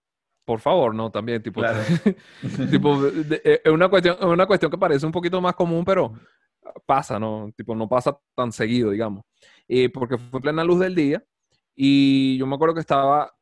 [0.45, 1.81] por favor, no, también, tipo, claro.
[2.71, 6.13] tipo es una cuestión, una cuestión que parece un poquito más común, pero
[6.85, 7.51] pasa, ¿no?
[7.57, 9.25] Tipo, no pasa tan seguido, digamos.
[9.69, 11.25] Eh, porque fue plena luz del día
[11.75, 13.36] y yo me acuerdo que estaba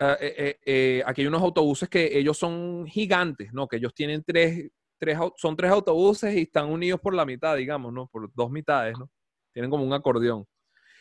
[0.00, 3.68] eh, eh, aquí hay unos autobuses que ellos son gigantes, ¿no?
[3.68, 7.92] Que ellos tienen tres, tres, son tres autobuses y están unidos por la mitad, digamos,
[7.92, 8.06] ¿no?
[8.06, 9.10] Por dos mitades, ¿no?
[9.52, 10.46] tienen como un acordeón.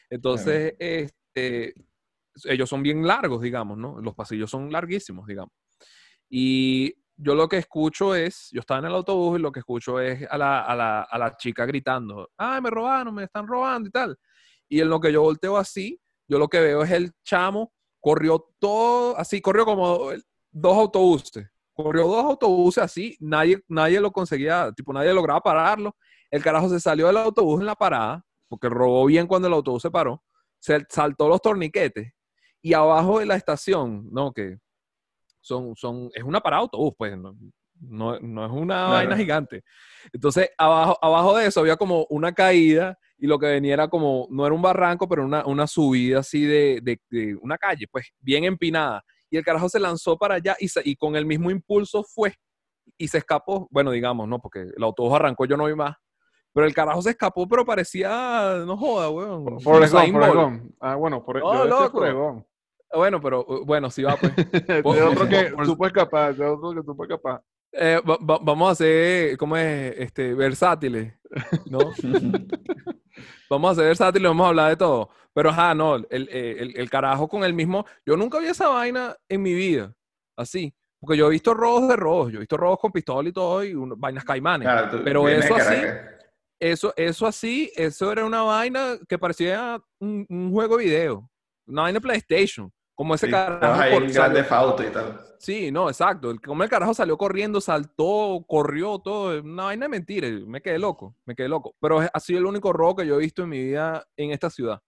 [0.10, 1.74] Entonces, este,
[2.46, 4.02] ellos son bien largos, digamos, ¿no?
[4.02, 5.54] Los pasillos son larguísimos, digamos.
[6.30, 10.00] Y yo lo que escucho es, yo estaba en el autobús y lo que escucho
[10.00, 13.88] es a la, a la, a la chica gritando, ay, me robaron, me están robando
[13.88, 14.18] y tal.
[14.68, 18.46] Y en lo que yo volteo así, yo lo que veo es el chamo, corrió
[18.60, 20.12] todo, así, corrió como
[20.52, 25.96] dos autobuses, corrió dos autobuses así, nadie, nadie lo conseguía, tipo, nadie lograba pararlo.
[26.30, 29.82] El carajo se salió del autobús en la parada, porque robó bien cuando el autobús
[29.82, 30.24] se paró,
[30.60, 32.14] se saltó los torniquetes
[32.62, 34.34] y abajo de la estación, ¿no?
[34.34, 34.58] Que
[35.42, 37.36] son, son, es una parada autobús, pues, no,
[38.20, 39.64] no, es una vaina gigante.
[40.12, 44.28] Entonces, abajo, abajo de eso había como una caída y lo que venía era como,
[44.30, 48.46] no era un barranco, pero una, una subida así de, de, una calle, pues, bien
[48.46, 49.04] empinada.
[49.30, 52.34] Y el carajo se lanzó para allá y, y con el mismo impulso fue
[52.98, 53.68] y se escapó.
[53.72, 54.40] Bueno, digamos, ¿no?
[54.40, 55.96] Porque el autobús arrancó, yo no vi más.
[56.54, 59.46] Pero el carajo se escapó, pero parecía, no joda, weón.
[59.64, 62.46] Por Oregón, Ah, bueno, por, no, loco.
[62.92, 64.36] Bueno, pero bueno, sí va, pues.
[64.36, 67.42] de otro que tú puedes capaz, de otro que tú puedes capaz.
[67.72, 69.96] Eh, vamos a hacer, ¿cómo es?
[69.98, 71.14] Este, versátiles,
[71.70, 71.80] ¿no?
[73.50, 75.10] vamos a ser versátiles, vamos a hablar de todo.
[75.34, 77.86] Pero, ajá, no, el, el, el, carajo con el mismo...
[78.06, 79.94] Yo nunca vi esa vaina en mi vida,
[80.36, 80.74] así.
[81.00, 83.64] Porque yo he visto robos de robos, yo he visto robos con pistola y todo,
[83.64, 84.68] y vainas caimanes.
[85.04, 85.76] pero eso así,
[86.60, 91.32] eso, eso así, eso era una vaina que parecía un, un juego de video.
[91.68, 92.72] Una vaina de PlayStation.
[93.00, 93.82] Como ese carajo.
[93.82, 95.22] Ahí el grande fauto y tal.
[95.38, 96.36] Sí, no, exacto.
[96.46, 99.42] Como el carajo salió corriendo, saltó, corrió, todo.
[99.42, 100.28] Una vaina de mentira.
[100.46, 101.78] Me quedé loco, me quedé loco.
[101.80, 104.50] Pero ha sido el único robo que yo he visto en mi vida en esta
[104.50, 104.82] ciudad.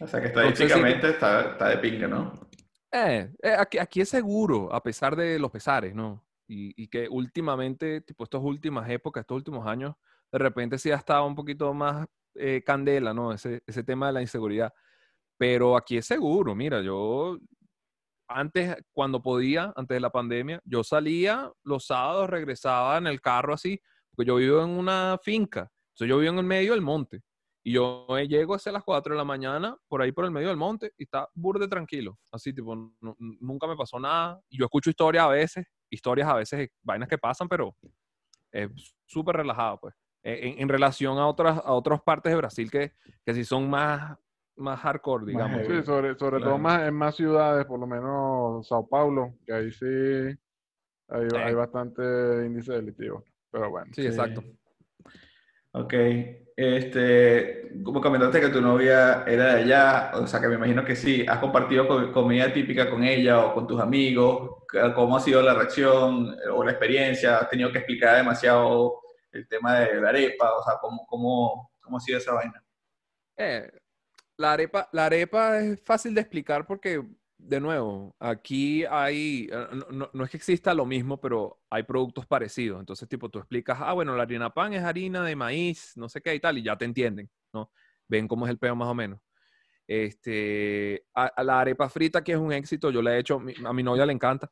[0.00, 2.32] O sea que estadísticamente está, está, de pinga, ¿no?
[2.90, 6.26] Eh, eh, aquí, aquí, es seguro, a pesar de los pesares, ¿no?
[6.48, 9.94] Y, y, que últimamente, tipo estas últimas épocas, estos últimos años,
[10.32, 13.32] de repente sí ha estado un poquito más eh, candela, ¿no?
[13.32, 14.74] Ese, ese tema de la inseguridad.
[15.38, 17.38] Pero aquí es seguro, mira, yo
[18.28, 23.54] antes, cuando podía, antes de la pandemia, yo salía los sábados, regresaba en el carro
[23.54, 23.80] así,
[24.14, 27.22] porque yo vivo en una finca, entonces yo vivo en el medio del monte.
[27.64, 30.56] Y yo llego hacia las 4 de la mañana, por ahí por el medio del
[30.56, 32.18] monte, y está burde tranquilo.
[32.30, 32.74] Así, tipo,
[33.18, 34.40] nunca me pasó nada.
[34.48, 37.76] Y yo escucho historias a veces, historias a veces, vainas que pasan, pero
[38.52, 38.70] es
[39.06, 39.94] súper relajado, pues.
[40.22, 42.92] E, en, en, relación a otras, a otras partes de Brasil que,
[43.24, 44.16] que sí son más
[44.58, 45.66] más hardcore, digamos.
[45.66, 49.70] Sí, sobre, sobre todo más en más ciudades, por lo menos Sao Paulo, que ahí
[49.70, 49.86] sí
[51.08, 52.02] hay, hay bastante
[52.44, 53.24] índice delictivo.
[53.50, 53.90] Pero bueno.
[53.94, 54.42] Sí, exacto.
[55.72, 55.94] Ok.
[56.56, 60.96] Este, como comentaste que tu novia era de allá, o sea que me imagino que
[60.96, 64.64] sí, has compartido comida típica con ella o con tus amigos,
[64.96, 67.38] ¿cómo ha sido la reacción o la experiencia?
[67.38, 69.00] ¿Has tenido que explicar demasiado
[69.30, 70.52] el tema de la arepa?
[70.52, 72.60] O sea, ¿cómo, cómo, cómo ha sido esa vaina?
[73.36, 73.70] Eh,
[74.38, 77.04] la arepa, la arepa es fácil de explicar porque,
[77.36, 82.80] de nuevo, aquí hay, eh, no, es que exista lo mismo, pero hay productos parecidos.
[82.80, 86.20] Entonces, tipo, tú explicas, ah, bueno, la harina pan es harina de maíz, no sé
[86.22, 87.70] qué y tal, y ya te entienden, ¿no?
[88.08, 89.20] Ven cómo es el peo más o menos.
[89.86, 94.06] Este, la arepa frita, que es un éxito, yo la he hecho, a mi novia
[94.06, 94.50] le encanta,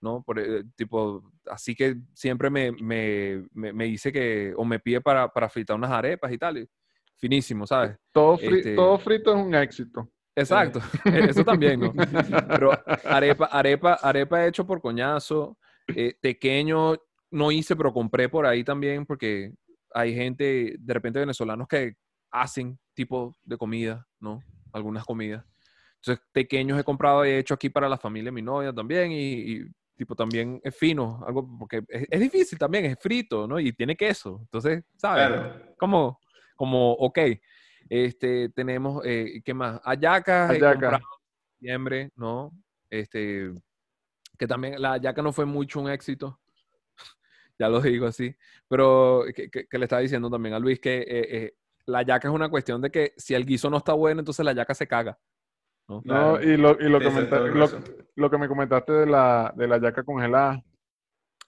[0.00, 0.22] ¿no?
[0.24, 5.28] Por, eh, tipo, así que siempre me, me, me, dice que, o me pide para,
[5.28, 6.68] para fritar unas arepas y tal
[7.16, 7.96] finísimo, ¿sabes?
[8.12, 10.10] Todo, este todo frito es un éxito.
[10.36, 11.92] Exacto, eso también, ¿no?
[12.48, 12.72] Pero
[13.04, 15.56] arepa, arepa, arepa hecho por coñazo,
[15.88, 16.96] eh, pequeño
[17.30, 19.52] no hice, pero compré por ahí también porque
[19.92, 21.94] hay gente, de repente venezolanos que
[22.30, 24.42] hacen tipo de comida, ¿no?
[24.72, 25.44] Algunas comidas.
[25.96, 29.10] Entonces, pequeños he comprado y he hecho aquí para la familia de mi novia también
[29.12, 29.64] y,
[29.96, 33.60] tipo también es fino, algo porque es, difícil también, es frito, ¿no?
[33.60, 34.40] Y tiene queso.
[34.42, 35.28] Entonces, ¿sabes?
[35.28, 35.74] Claro.
[35.78, 36.18] Como
[36.54, 37.18] como, ok,
[37.88, 39.80] este, tenemos, eh, ¿qué más?
[39.84, 41.00] Ayacas, Ayaca.
[41.60, 42.52] en ¿no?
[42.90, 43.52] Este,
[44.38, 46.40] que también la ayaca no fue mucho un éxito,
[47.58, 48.34] ya lo digo así,
[48.68, 51.54] pero que, le estaba diciendo también a Luis que eh, eh,
[51.86, 54.52] la yaca es una cuestión de que si el guiso no está bueno, entonces la
[54.52, 55.18] yaca se caga.
[55.86, 60.02] No, no y, lo, y lo, lo, que me comentaste de la, de la yaca
[60.02, 60.64] congelada,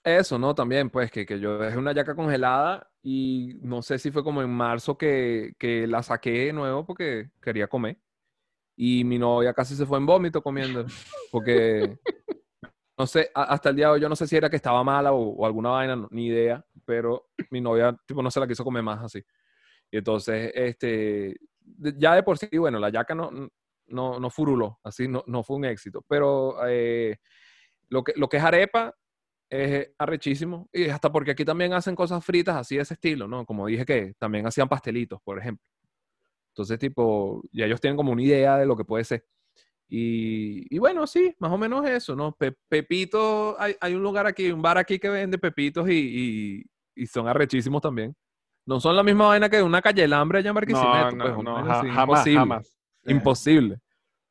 [0.03, 0.55] eso, ¿no?
[0.55, 4.41] También, pues, que, que yo dejé una yaca congelada y no sé si fue como
[4.41, 7.97] en marzo que, que la saqué de nuevo porque quería comer.
[8.75, 10.85] Y mi novia casi se fue en vómito comiendo.
[11.31, 11.99] Porque,
[12.97, 15.13] no sé, hasta el día de hoy yo no sé si era que estaba mala
[15.13, 16.61] o, alguna vaina, ni idea.
[16.83, 19.23] Pero mi novia, tipo, no se la quiso comer más así.
[19.89, 21.37] Y entonces, este,
[21.95, 23.31] ya de por sí, bueno, la yaca no,
[23.85, 26.03] no, no furuló, así no, no fue un éxito.
[26.09, 27.15] Pero eh,
[27.87, 28.93] lo, que, lo que es arepa,
[29.49, 30.69] es arrechísimo.
[30.71, 33.45] Y hasta porque aquí también hacen cosas fritas así de ese estilo, ¿no?
[33.45, 35.65] Como dije que también hacían pastelitos, por ejemplo.
[36.49, 39.25] Entonces, tipo, ya ellos tienen como una idea de lo que puede ser.
[39.89, 42.35] Y, y bueno, sí, más o menos eso, ¿no?
[42.67, 47.05] Pepito, hay, hay, un lugar aquí, un bar aquí que vende pepitos y, y, y,
[47.05, 48.13] son arrechísimos también.
[48.65, 51.11] No son la misma vaina que una calle del hambre allá en Barquisimeto.
[51.11, 52.77] No, pues, no, no, así, jamás, imposible, jamás.
[53.05, 53.79] Imposible.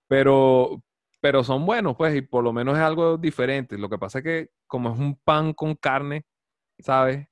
[0.09, 0.83] Pero,
[1.21, 3.79] pero son buenos, pues, y por lo menos es algo diferente.
[3.79, 6.25] Lo que pasa es que como es un pan con carne,
[6.79, 7.27] ¿sabes?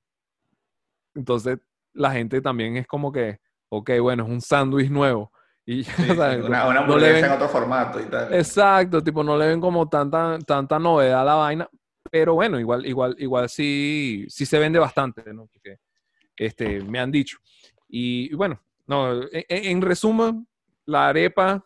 [1.13, 1.59] Entonces
[1.93, 5.31] la gente también es como que, ok, bueno, es un sándwich nuevo.
[5.65, 6.43] Y, Sí, ¿sabes?
[6.43, 8.33] una, una No le ven- en otro formato y tal.
[8.33, 11.69] Exacto, tipo, no le ven como tanta, tanta novedad a la vaina,
[12.11, 15.47] pero bueno, igual, igual, igual sí, sí se vende bastante, ¿no?
[15.47, 15.77] Porque
[16.37, 17.37] este, me han dicho.
[17.87, 20.47] Y, y bueno, no, en, en resumen,
[20.85, 21.63] la arepa,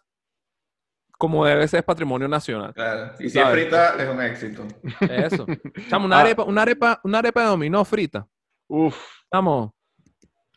[1.20, 2.74] como debe ser, patrimonio nacional.
[2.74, 3.12] Claro.
[3.20, 4.66] Y si es frita, es un éxito.
[5.02, 5.46] Eso.
[5.90, 6.22] Chamo, una Ah.
[6.22, 8.26] arepa, una arepa, una arepa de dominó frita.
[8.68, 8.98] Uf,
[9.32, 9.76] Chamo,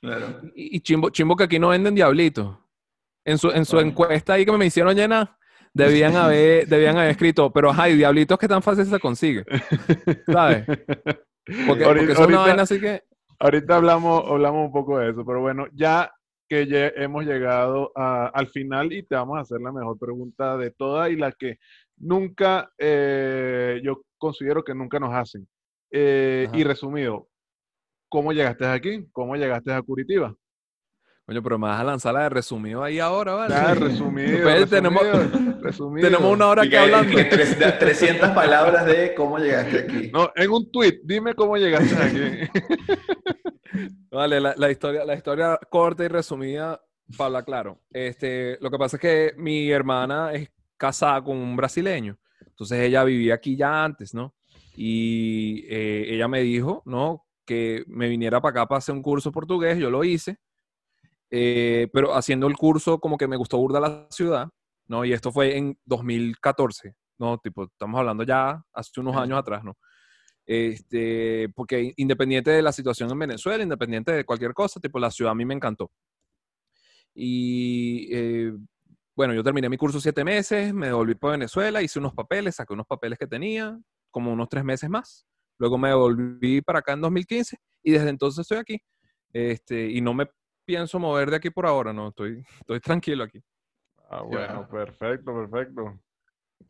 [0.01, 0.41] Claro.
[0.55, 2.57] y, y chimbo, chimbo que aquí no venden diablitos.
[3.25, 5.37] En su, en su encuesta ahí que me hicieron llenar,
[5.75, 9.45] debían haber, debían haber escrito, pero ajá, y diablitos que tan fácil se consigue.
[10.27, 10.65] ¿Sabes?
[10.67, 13.03] Porque, Ahorita- porque eso es una vaina así que.
[13.41, 16.13] Ahorita hablamos, hablamos un poco de eso, pero bueno, ya
[16.53, 20.59] que lle- hemos llegado a- al final y te vamos a hacer la mejor pregunta
[20.59, 21.57] de todas y la que
[21.97, 25.49] nunca, eh, yo considero que nunca nos hacen.
[25.91, 27.27] Eh, y resumido,
[28.11, 29.07] ¿cómo llegaste aquí?
[29.13, 30.35] ¿Cómo llegaste a Curitiba?
[31.25, 33.55] Coño, pero me vas a lanzar la de resumido ahí ahora, ¿vale?
[33.55, 36.09] Ya, resumido, Pues, tenemos- resumido, resumido.
[36.11, 37.13] Tenemos una hora que, hablando.
[37.13, 40.11] y que tres- 300 palabras de cómo llegaste aquí.
[40.13, 42.51] No, en un tweet, dime cómo llegaste aquí.
[44.11, 46.81] Vale, la, la historia, la historia corta y resumida,
[47.17, 47.81] para hablar claro.
[47.91, 52.19] Este, lo que pasa es que mi hermana es casada con un brasileño.
[52.47, 54.35] Entonces ella vivía aquí ya antes, ¿no?
[54.75, 57.25] Y eh, ella me dijo, ¿no?
[57.45, 59.79] Que me viniera para acá para hacer un curso portugués.
[59.79, 60.39] Yo lo hice.
[61.31, 64.49] Eh, pero haciendo el curso, como que me gustó burda la ciudad,
[64.87, 65.05] ¿no?
[65.05, 67.39] Y esto fue en 2014, ¿no?
[67.39, 69.77] Tipo, estamos hablando ya hace unos años atrás, ¿no?
[70.45, 75.33] Este, porque independiente de la situación en Venezuela, independiente de cualquier cosa, tipo, la ciudad
[75.33, 75.91] a mí me encantó.
[77.15, 78.53] Y eh,
[79.15, 82.73] bueno, yo terminé mi curso siete meses, me devolví para Venezuela, hice unos papeles, saqué
[82.73, 83.79] unos papeles que tenía,
[84.11, 85.27] como unos tres meses más.
[85.59, 88.79] Luego me devolví para acá en 2015 y desde entonces estoy aquí.
[89.33, 90.29] Este, y no me
[90.65, 93.41] pienso mover de aquí por ahora, no, estoy, estoy tranquilo aquí.
[94.09, 96.01] Ah, bueno, perfecto, perfecto.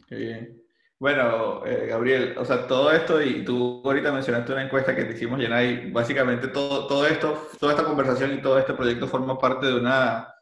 [0.07, 0.62] Qué bien.
[1.03, 5.14] Bueno, eh, Gabriel, o sea, todo esto, y tú ahorita mencionaste una encuesta que te
[5.14, 9.36] hicimos llenar, y básicamente todo, todo esto, toda esta conversación y todo este proyecto forma
[9.36, 10.32] parte de una,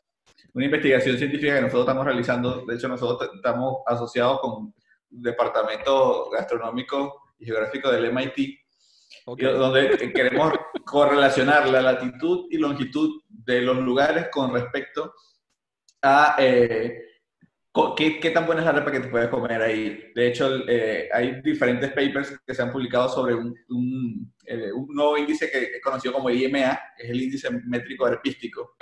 [0.52, 2.66] una investigación científica que nosotros estamos realizando.
[2.66, 4.74] De hecho, nosotros estamos asociados con un
[5.08, 8.58] departamento gastronómico y geográfico del MIT,
[9.24, 10.52] donde queremos
[10.84, 15.14] correlacionar la latitud y longitud de los lugares con respecto
[16.02, 17.09] a eh,
[17.96, 20.10] qué, qué tan buena es la arepa que te puedes comer ahí.
[20.14, 24.88] De hecho, eh, hay diferentes papers que se han publicado sobre un, un, eh, un
[24.94, 28.76] nuevo índice que es conocido como IMA, que es el índice métrico arepístico,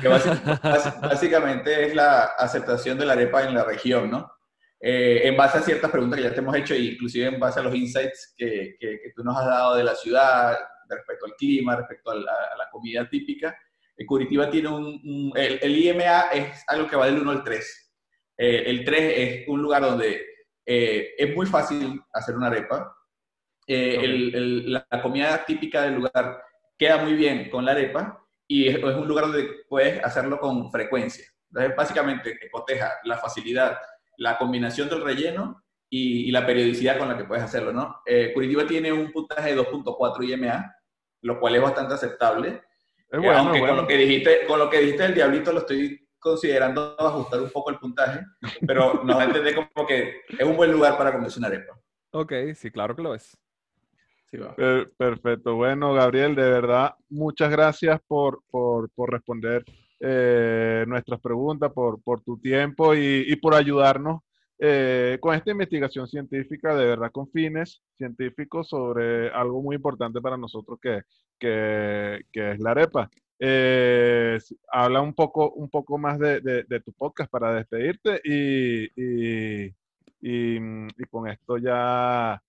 [0.00, 4.30] que basi- básicamente es la aceptación de la arepa en la región, ¿no?
[4.80, 7.60] Eh, en base a ciertas preguntas que ya te hemos hecho, e inclusive en base
[7.60, 10.58] a los insights que, que, que tú nos has dado de la ciudad,
[10.88, 13.56] de respecto al clima, respecto a la, a la comida típica,
[13.96, 17.44] eh, Curitiba tiene un, un- el, el IMA es algo que va del 1 al
[17.44, 17.83] 3.
[18.36, 20.24] Eh, el 3 es un lugar donde
[20.66, 22.96] eh, es muy fácil hacer una arepa.
[23.66, 26.42] Eh, el- el- la, comida típica del lugar
[26.78, 30.70] queda muy bien con la arepa y es, es un lugar donde puedes hacerlo con
[30.70, 31.24] frecuencia.
[31.50, 33.78] Entonces, básicamente, te coteja la facilidad,
[34.18, 38.00] la combinación del relleno y, y la periodicidad con la que puedes hacerlo, ¿no?
[38.34, 40.74] Curitiba tiene un puntaje de 2.4 IMA,
[41.22, 42.62] lo cual es bastante aceptable.
[43.10, 45.60] Es bueno, aunque es con lo que dijiste, con lo que dijiste del diablito lo
[45.60, 48.20] estoy considerando ajustar un poco el puntaje,
[48.66, 51.78] pero nos va a entender como que es un buen lugar para comerse una arepa.
[52.12, 53.36] Ok, sí, claro que lo es.
[54.30, 54.56] Sí, va.
[54.56, 55.54] Per- Perfecto.
[55.54, 59.64] Bueno, Gabriel, de verdad, muchas gracias por, por, por responder
[60.00, 64.22] eh, nuestras preguntas, por, por tu tiempo y, y por ayudarnos
[64.58, 70.36] eh, con esta investigación científica, de verdad, con fines científicos sobre algo muy importante para
[70.36, 71.02] nosotros que,
[71.38, 73.10] que, que es la arepa.
[73.38, 74.38] Eh,
[74.72, 79.74] habla un poco, un poco más de, de- de tu podcast para despedirte y, y,
[80.20, 82.42] y, mm, con esto ya,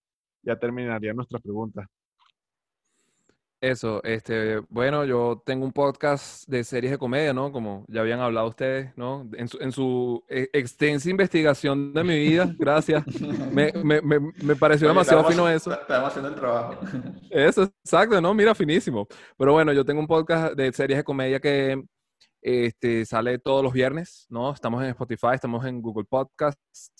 [0.44, 1.90] ya terminaría nuestra pregunta.
[3.66, 7.52] Eso, este, bueno, yo tengo un podcast de series de comedia, ¿no?
[7.52, 9.28] Como ya habían hablado ustedes, ¿no?
[9.34, 13.04] En su, en su e- extensa investigación de mi vida, gracias.
[13.52, 15.72] Me, me, me, me pareció Oye, demasiado estamos- fino eso.
[15.74, 16.76] Estamos haciendo el trabajo.
[17.32, 18.36] Eso, exacto, ¿no?
[18.36, 19.08] Mira, finísimo.
[19.36, 21.82] Pero bueno, yo tengo un podcast de series de comedia que
[22.44, 24.54] este, sale todos los viernes, ¿no?
[24.54, 26.92] Estamos en Spotify, estamos en Google Podcasts.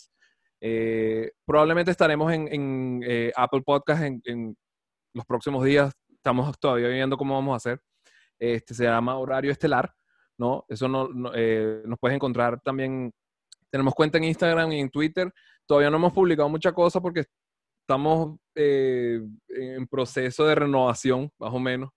[0.60, 4.58] Eh, probablemente estaremos en, en, eh, Apple Podcast en, en
[5.14, 5.94] los próximos días.
[6.26, 7.80] Estamos todavía viendo cómo vamos a hacer.
[8.40, 9.94] Este, se llama Horario Estelar,
[10.40, 10.66] ¿no?
[10.68, 13.14] Eso no, no, eh, nos puedes encontrar también.
[13.70, 15.32] Tenemos cuenta en Instagram y en Twitter.
[15.68, 17.26] Todavía no hemos publicado mucha cosa porque
[17.84, 21.92] estamos eh, en proceso de renovación, más o menos.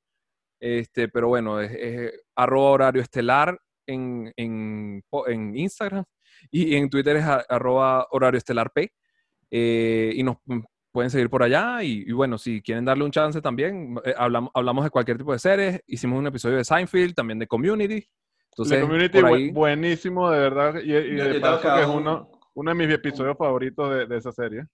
[0.61, 6.05] Este, pero bueno, es, es arroba horario estelar en, en, en Instagram
[6.51, 8.93] y en Twitter es arroba horario estelar P.
[9.51, 10.37] Eh, y nos
[10.99, 11.81] pueden seguir por allá.
[11.85, 15.33] Y, y bueno, si quieren darle un chance también, eh, hablamos, hablamos de cualquier tipo
[15.33, 15.81] de series.
[15.87, 18.05] Hicimos un episodio de Seinfeld, también de Community.
[18.51, 20.75] Entonces, The Community, ahí- buenísimo, de verdad.
[20.83, 24.17] Y, y Yo- de paso que es uno, uno de mis episodios favoritos de, de
[24.17, 24.65] esa serie.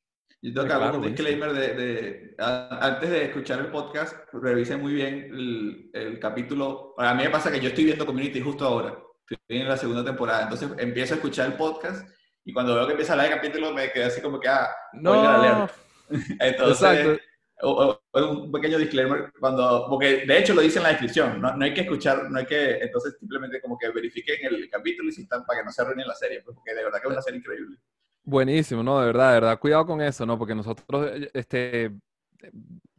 [0.41, 4.81] Yo tengo que claro, un disclaimer de, de- a- antes de escuchar el podcast, revisen
[4.81, 6.95] muy bien el, el capítulo.
[6.97, 8.97] A mí me pasa que yo estoy viendo Community justo ahora,
[9.29, 12.09] estoy en la segunda temporada, entonces empiezo a escuchar el podcast
[12.47, 15.69] y cuando veo que empieza el capítulo me quedé así como que, ah, No.
[16.41, 17.23] Entonces, exacto.
[17.63, 21.57] o- o- un pequeño disclaimer cuando, porque de hecho lo dice en la descripción, no,
[21.57, 25.13] no hay que escuchar, no hay que, entonces simplemente como que verifiquen el capítulo y
[25.13, 27.13] si están para que no se arruinen la serie, pues, porque de verdad que es
[27.13, 27.79] una serie increíble.
[28.23, 29.59] Buenísimo, no, de verdad, de verdad.
[29.59, 30.39] Cuidado con eso, ¿no?
[30.39, 31.93] Porque nosotros, este,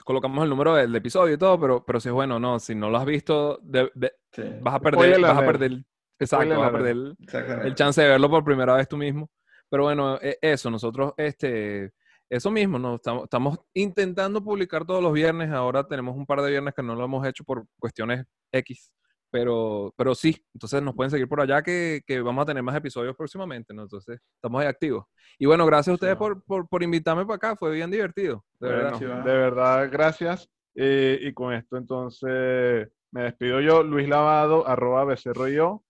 [0.03, 2.89] colocamos el número del episodio y todo, pero, pero si es bueno, no, si no
[2.89, 5.71] lo has visto, de- de- Sí, vas a perder, vas a perder,
[6.19, 6.95] exacto, vas a perder
[7.65, 9.29] el chance de verlo por primera vez tú mismo.
[9.69, 11.91] Pero bueno, e- eso, nosotros, este,
[12.29, 12.95] eso mismo, ¿no?
[12.95, 16.95] Estamos, estamos intentando publicar todos los viernes, ahora tenemos un par de viernes que no
[16.95, 18.91] lo hemos hecho por cuestiones X,
[19.31, 22.75] pero, pero sí, entonces nos pueden seguir por allá que, que vamos a tener más
[22.75, 23.83] episodios próximamente, ¿no?
[23.83, 25.05] Entonces, estamos ahí activos.
[25.37, 26.19] Y bueno, gracias a ustedes Sí.
[26.19, 29.23] por, por, por invitarme para acá, fue bien divertido, de Bueno, verdad.
[29.23, 30.49] De verdad, gracias.
[30.77, 35.84] Eh, y con esto entonces me despido yo, Luis Lavado, arroba becerro y yo.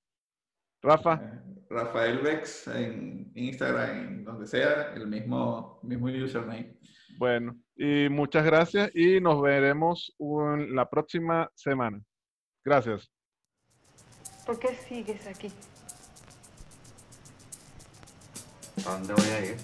[0.85, 6.77] Rafa, Eh, Rafael Vex en Instagram, en donde sea, el mismo, mismo username.
[7.17, 11.99] bueno, y muchas gracias y nos veremos un- la próxima semana.
[12.63, 13.09] Gracias.
[14.45, 15.51] ¿Por qué sigues aquí?
[18.87, 19.57] ¿A dónde voy a ir?